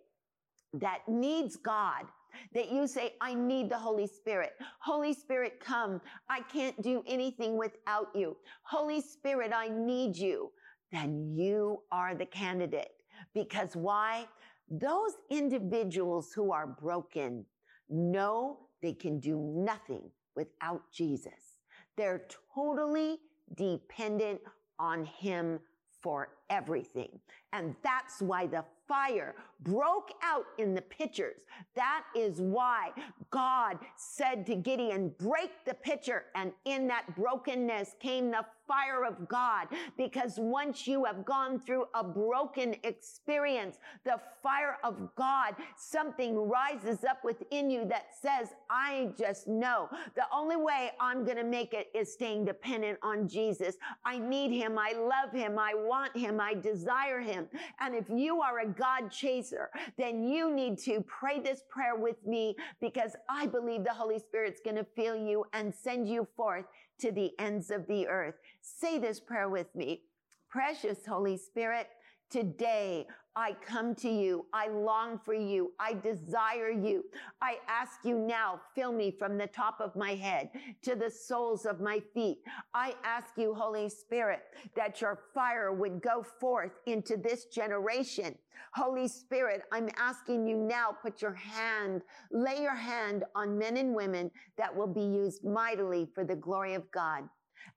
that 0.74 1.00
needs 1.08 1.56
God, 1.56 2.06
that 2.54 2.72
you 2.72 2.88
say, 2.88 3.14
I 3.22 3.36
need 3.36 3.70
the 3.70 3.78
Holy 3.78 4.08
Spirit. 4.08 4.54
Holy 4.80 5.14
Spirit, 5.14 5.60
come. 5.60 6.02
I 6.30 6.42
can't 6.42 6.82
do 6.82 7.04
anything 7.08 7.58
without 7.58 8.08
you. 8.16 8.36
Holy 8.64 9.02
Spirit, 9.02 9.52
I 9.54 9.70
need 9.70 10.18
you. 10.18 10.52
Then 10.92 11.36
you 11.36 11.82
are 11.92 12.16
the 12.16 12.26
candidate. 12.26 12.90
Because 13.34 13.76
why? 13.76 14.28
Those 14.70 15.14
individuals 15.30 16.34
who 16.34 16.52
are 16.52 16.68
broken 16.68 17.46
know 17.90 18.60
they 18.82 18.94
can 18.94 19.20
do 19.20 19.38
nothing 19.38 20.10
without 20.36 20.82
Jesus. 20.92 21.60
They're 21.96 22.24
totally 22.54 23.20
dependent 23.56 24.42
on 24.80 25.06
Him 25.06 25.60
for 26.02 26.30
everything. 26.50 27.20
And 27.54 27.76
that's 27.82 28.22
why 28.22 28.46
the 28.46 28.66
fire 28.88 29.36
broke 29.62 30.12
out 30.22 30.44
in 30.58 30.76
the 30.76 30.82
pitchers. 30.82 31.42
That 31.76 32.04
is 32.16 32.42
why 32.42 32.90
God 33.30 33.78
said 33.96 34.46
to 34.48 34.56
Gideon, 34.56 35.14
break 35.18 35.52
the 35.66 35.74
pitcher. 35.74 36.26
And 36.36 36.52
in 36.66 36.88
that 36.88 37.16
brokenness 37.16 37.96
came 38.02 38.32
the 38.32 38.46
fire 38.68 39.06
of 39.06 39.28
God. 39.28 39.68
Because 39.98 40.38
once 40.38 40.88
you 40.88 41.06
have 41.06 41.26
gone 41.26 41.60
through 41.60 41.86
a 41.94 42.04
broken 42.04 42.76
experience, 42.84 43.78
the 44.06 44.20
fire 44.42 44.78
of 44.84 45.10
God, 45.16 45.56
something 45.78 46.36
rises 46.36 47.04
up 47.04 47.24
within 47.24 47.70
you 47.70 47.86
that 47.86 48.08
says, 48.22 48.50
I 48.70 49.10
just 49.18 49.48
know 49.48 49.90
the 50.16 50.24
only 50.34 50.56
way 50.56 50.92
I'm 51.00 51.24
going 51.24 51.38
to 51.38 51.44
make 51.44 51.74
it 51.74 51.90
is 51.94 52.12
staying 52.12 52.46
dependent 52.46 53.00
on 53.02 53.28
Jesus. 53.28 53.76
I 54.06 54.20
need 54.20 54.52
him. 54.52 54.78
I 54.78 54.94
love 54.94 55.32
him. 55.34 55.58
I 55.58 55.74
want 55.74 56.16
him. 56.16 56.40
I 56.40 56.54
desire 56.54 57.22
him. 57.22 57.48
And 57.80 57.96
if 57.96 58.10
you 58.10 58.42
are 58.42 58.60
a 58.60 58.68
God 58.68 59.12
chaser, 59.12 59.70
then 59.98 60.24
you 60.24 60.54
need 60.54 60.78
to 60.80 61.02
pray 61.02 61.40
this 61.40 61.64
prayer 61.70 61.96
with 61.96 62.26
me 62.26 62.56
because 62.82 63.16
I 63.30 63.48
believe 63.48 63.84
the 63.84 63.94
Holy 63.94 64.20
Spirit's 64.20 64.62
going 64.64 64.76
to 64.76 64.86
fill 64.96 65.16
you 65.16 65.46
and 65.54 65.74
send 65.74 66.08
you 66.08 66.28
forth 66.36 66.66
to 67.04 67.12
the 67.12 67.32
ends 67.38 67.70
of 67.70 67.86
the 67.88 68.08
earth. 68.08 68.36
Say 68.62 68.98
this 68.98 69.20
prayer 69.20 69.50
with 69.50 69.76
me. 69.76 70.04
Precious 70.50 71.06
Holy 71.06 71.36
Spirit, 71.36 71.88
today 72.34 73.06
I 73.36 73.56
come 73.66 73.94
to 73.96 74.10
you. 74.10 74.46
I 74.54 74.68
long 74.70 75.20
for 75.20 75.36
you. 75.36 75.72
I 75.80 75.94
desire 75.94 76.72
you. 76.72 77.06
I 77.42 77.58
ask 77.68 78.00
you 78.04 78.18
now, 78.18 78.60
fill 78.74 78.92
me 78.92 79.12
from 79.12 79.38
the 79.38 79.48
top 79.48 79.80
of 79.80 79.96
my 79.96 80.16
head 80.16 80.50
to 80.82 80.96
the 80.96 81.12
soles 81.12 81.66
of 81.66 81.80
my 81.80 82.02
feet. 82.14 82.40
I 82.74 82.96
ask 83.04 83.30
you, 83.38 83.54
Holy 83.54 83.88
Spirit, 83.88 84.42
that 84.76 85.00
your 85.00 85.20
fire 85.34 85.72
would 85.72 86.02
go 86.02 86.24
forth 86.24 86.72
into 86.88 87.18
this 87.18 87.46
generation. 87.46 88.36
Holy 88.74 89.08
Spirit, 89.08 89.62
I'm 89.72 89.90
asking 89.98 90.48
you 90.48 90.58
now, 90.58 90.96
put 91.00 91.22
your 91.22 91.34
hand, 91.34 92.02
lay 92.32 92.62
your 92.62 92.76
hand 92.76 93.26
on 93.36 93.60
men 93.60 93.78
and 93.78 93.94
women 93.94 94.32
that 94.58 94.76
will 94.76 94.88
be 94.88 95.02
used 95.02 95.44
mightily 95.44 96.08
for 96.16 96.24
the 96.24 96.36
glory 96.36 96.74
of 96.74 96.90
God. 96.92 97.30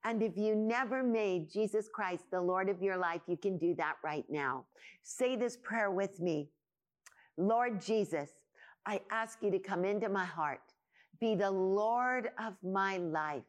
And 0.03 0.21
if 0.21 0.37
you 0.37 0.55
never 0.55 1.03
made 1.03 1.49
Jesus 1.51 1.87
Christ 1.91 2.25
the 2.31 2.41
Lord 2.41 2.69
of 2.69 2.81
your 2.81 2.97
life, 2.97 3.21
you 3.27 3.37
can 3.37 3.57
do 3.57 3.75
that 3.75 3.95
right 4.03 4.25
now. 4.29 4.65
Say 5.03 5.35
this 5.35 5.57
prayer 5.57 5.91
with 5.91 6.19
me. 6.19 6.49
Lord 7.37 7.81
Jesus, 7.81 8.29
I 8.85 9.01
ask 9.11 9.39
you 9.41 9.51
to 9.51 9.59
come 9.59 9.85
into 9.85 10.09
my 10.09 10.25
heart, 10.25 10.61
be 11.19 11.35
the 11.35 11.51
Lord 11.51 12.29
of 12.39 12.53
my 12.63 12.97
life. 12.97 13.43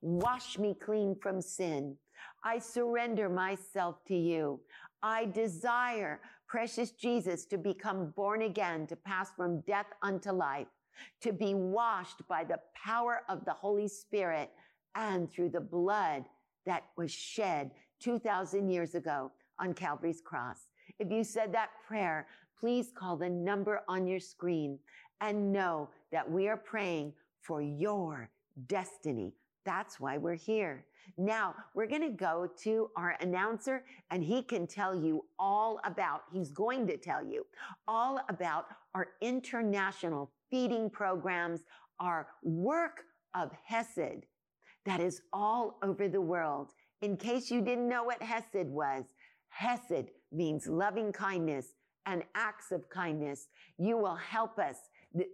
Wash 0.00 0.58
me 0.58 0.74
clean 0.74 1.14
from 1.20 1.42
sin. 1.42 1.96
I 2.44 2.58
surrender 2.58 3.28
myself 3.28 4.02
to 4.06 4.16
you. 4.16 4.60
I 5.02 5.26
desire, 5.26 6.20
precious 6.46 6.90
Jesus, 6.92 7.44
to 7.46 7.58
become 7.58 8.12
born 8.16 8.42
again, 8.42 8.86
to 8.88 8.96
pass 8.96 9.30
from 9.36 9.60
death 9.60 9.86
unto 10.02 10.30
life, 10.30 10.66
to 11.22 11.32
be 11.32 11.54
washed 11.54 12.26
by 12.28 12.44
the 12.44 12.60
power 12.74 13.22
of 13.28 13.44
the 13.44 13.52
Holy 13.52 13.88
Spirit 13.88 14.50
and 14.94 15.30
through 15.30 15.50
the 15.50 15.60
blood 15.60 16.24
that 16.66 16.84
was 16.96 17.10
shed 17.10 17.70
2,000 18.00 18.70
years 18.70 18.94
ago 18.94 19.30
on 19.58 19.74
Calvary's 19.74 20.20
cross. 20.20 20.70
If 20.98 21.10
you 21.10 21.24
said 21.24 21.52
that 21.52 21.70
prayer, 21.86 22.26
please 22.58 22.92
call 22.94 23.16
the 23.16 23.28
number 23.28 23.82
on 23.88 24.06
your 24.06 24.20
screen 24.20 24.78
and 25.20 25.52
know 25.52 25.88
that 26.12 26.30
we 26.30 26.48
are 26.48 26.56
praying 26.56 27.12
for 27.40 27.62
your 27.62 28.30
destiny. 28.66 29.32
That's 29.64 30.00
why 30.00 30.18
we're 30.18 30.34
here. 30.34 30.84
Now 31.16 31.54
we're 31.74 31.86
going 31.86 32.02
to 32.02 32.16
go 32.16 32.48
to 32.62 32.90
our 32.96 33.16
announcer 33.20 33.84
and 34.10 34.22
he 34.22 34.42
can 34.42 34.66
tell 34.66 34.94
you 34.94 35.24
all 35.38 35.80
about, 35.84 36.22
he's 36.32 36.50
going 36.50 36.86
to 36.86 36.96
tell 36.96 37.24
you 37.24 37.46
all 37.86 38.20
about 38.28 38.66
our 38.94 39.08
international 39.20 40.30
feeding 40.50 40.88
programs, 40.90 41.60
our 41.98 42.28
work 42.42 43.04
of 43.34 43.50
Hesed 43.64 44.26
that 44.86 45.00
is 45.00 45.22
all 45.32 45.78
over 45.82 46.08
the 46.08 46.20
world. 46.20 46.72
In 47.02 47.16
case 47.16 47.50
you 47.50 47.60
didn't 47.60 47.88
know 47.88 48.04
what 48.04 48.22
Hesed 48.22 48.66
was, 48.66 49.04
Hesed 49.48 50.10
means 50.32 50.66
loving 50.66 51.12
kindness 51.12 51.74
and 52.06 52.22
acts 52.34 52.72
of 52.72 52.88
kindness. 52.88 53.48
You 53.78 53.96
will 53.96 54.16
help 54.16 54.58
us 54.58 54.76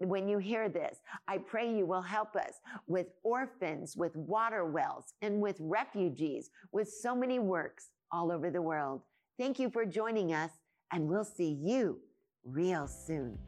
when 0.01 0.29
you 0.29 0.39
hear 0.39 0.69
this. 0.69 0.99
I 1.29 1.39
pray 1.39 1.73
you 1.73 1.87
will 1.87 2.03
help 2.03 2.35
us 2.35 2.55
with 2.87 3.09
orphans, 3.23 3.97
with 3.97 4.17
water 4.17 4.65
wells, 4.65 5.15
and 5.23 5.41
with 5.41 5.57
refugees, 5.61 6.51
with 6.73 6.89
so 6.89 7.15
many 7.15 7.39
works 7.39 7.91
all 8.11 8.33
over 8.33 8.51
the 8.51 8.63
world. 8.63 9.03
Thank 9.39 9.59
you 9.59 9.71
for 9.71 9.85
joining 9.85 10.33
us, 10.33 10.51
and 10.93 11.09
we'll 11.09 11.25
see 11.25 11.59
you 11.61 12.01
real 12.45 12.87
soon. 12.89 13.39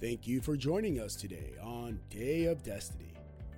Thank 0.00 0.26
you 0.26 0.40
for 0.40 0.56
joining 0.56 1.00
us 1.00 1.14
today 1.14 1.54
on 1.62 2.00
Day 2.10 2.44
of 2.46 2.62
Destiny 2.62 3.11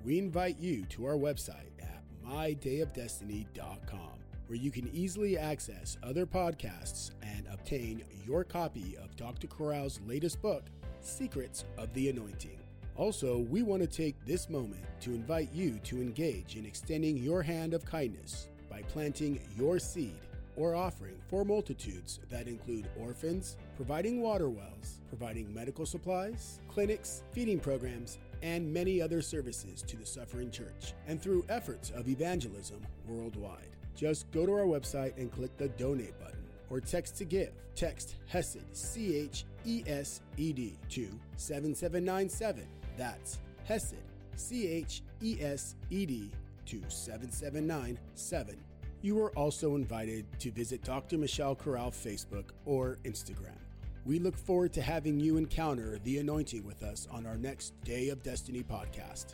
we 0.05 0.19
invite 0.19 0.59
you 0.59 0.85
to 0.85 1.07
our 1.07 1.15
website 1.15 1.71
at 1.81 2.03
mydayofdestiny.com, 2.23 4.19
where 4.45 4.57
you 4.57 4.69
can 4.69 4.87
easily 4.93 5.35
access 5.35 5.97
other 6.03 6.27
podcasts 6.27 7.09
and 7.23 7.47
obtain 7.51 8.03
your 8.23 8.43
copy 8.43 8.95
of 9.03 9.15
Dr. 9.15 9.47
Corral's 9.47 9.99
latest 10.05 10.41
book, 10.43 10.65
Secrets 11.01 11.65
of 11.79 11.91
the 11.93 12.09
Anointing. 12.09 12.59
Also, 12.95 13.39
we 13.49 13.63
want 13.63 13.81
to 13.81 13.87
take 13.87 14.15
this 14.25 14.47
moment 14.47 14.85
to 15.01 15.09
invite 15.09 15.51
you 15.51 15.79
to 15.83 15.95
engage 15.95 16.55
in 16.55 16.67
extending 16.67 17.17
your 17.17 17.41
hand 17.41 17.73
of 17.73 17.83
kindness 17.83 18.47
by 18.69 18.83
planting 18.83 19.39
your 19.57 19.79
seed 19.79 20.19
or 20.55 20.75
offering 20.75 21.19
for 21.27 21.43
multitudes 21.43 22.19
that 22.29 22.47
include 22.47 22.87
orphans, 22.99 23.57
providing 23.75 24.21
water 24.21 24.49
wells, 24.49 24.99
providing 25.09 25.53
medical 25.53 25.85
supplies, 25.85 26.59
clinics, 26.67 27.23
feeding 27.31 27.59
programs, 27.59 28.19
and 28.45 28.71
many 28.71 29.01
other 29.01 29.23
services 29.23 29.81
to 29.81 29.97
the 29.97 30.05
suffering 30.05 30.51
church, 30.51 30.93
and 31.07 31.19
through 31.19 31.43
efforts 31.49 31.89
of 31.89 32.07
evangelism 32.07 32.79
worldwide. 33.07 33.75
Just 33.95 34.29
go 34.31 34.45
to 34.45 34.51
our 34.51 34.65
website 34.65 35.17
and 35.17 35.31
click 35.31 35.57
the 35.57 35.69
donate 35.69 36.17
button 36.19 36.45
or 36.69 36.79
text 36.79 37.17
to 37.17 37.25
give. 37.25 37.51
Text 37.75 38.15
HESED, 38.31 38.63
C 38.71 39.15
H 39.17 39.45
E 39.65 39.83
S 39.87 40.21
E 40.37 40.53
D, 40.53 40.77
to 40.89 41.09
7797. 41.37 42.67
That's 42.97 43.39
HESED, 43.67 43.95
C 44.35 44.67
H 44.67 45.01
E 45.23 45.37
S 45.41 45.75
E 45.89 46.05
D, 46.05 46.29
to 46.67 46.81
7797. 46.87 48.57
You 49.01 49.19
are 49.23 49.31
also 49.31 49.75
invited 49.75 50.25
to 50.39 50.51
visit 50.51 50.83
Dr. 50.83 51.17
Michelle 51.17 51.55
Corral 51.55 51.89
Facebook 51.89 52.45
or 52.65 52.99
Instagram. 53.05 53.64
We 54.05 54.19
look 54.19 54.37
forward 54.37 54.71
to 54.73 54.83
having 54.83 55.19
you 55.19 55.37
encounter 55.37 55.97
the 56.03 56.19
anointing 56.19 56.63
with 56.63 56.83
us 56.83 57.07
on 57.09 57.25
our 57.25 57.37
next 57.37 57.73
Day 57.83 58.09
of 58.09 58.21
Destiny 58.21 58.61
podcast. 58.61 59.33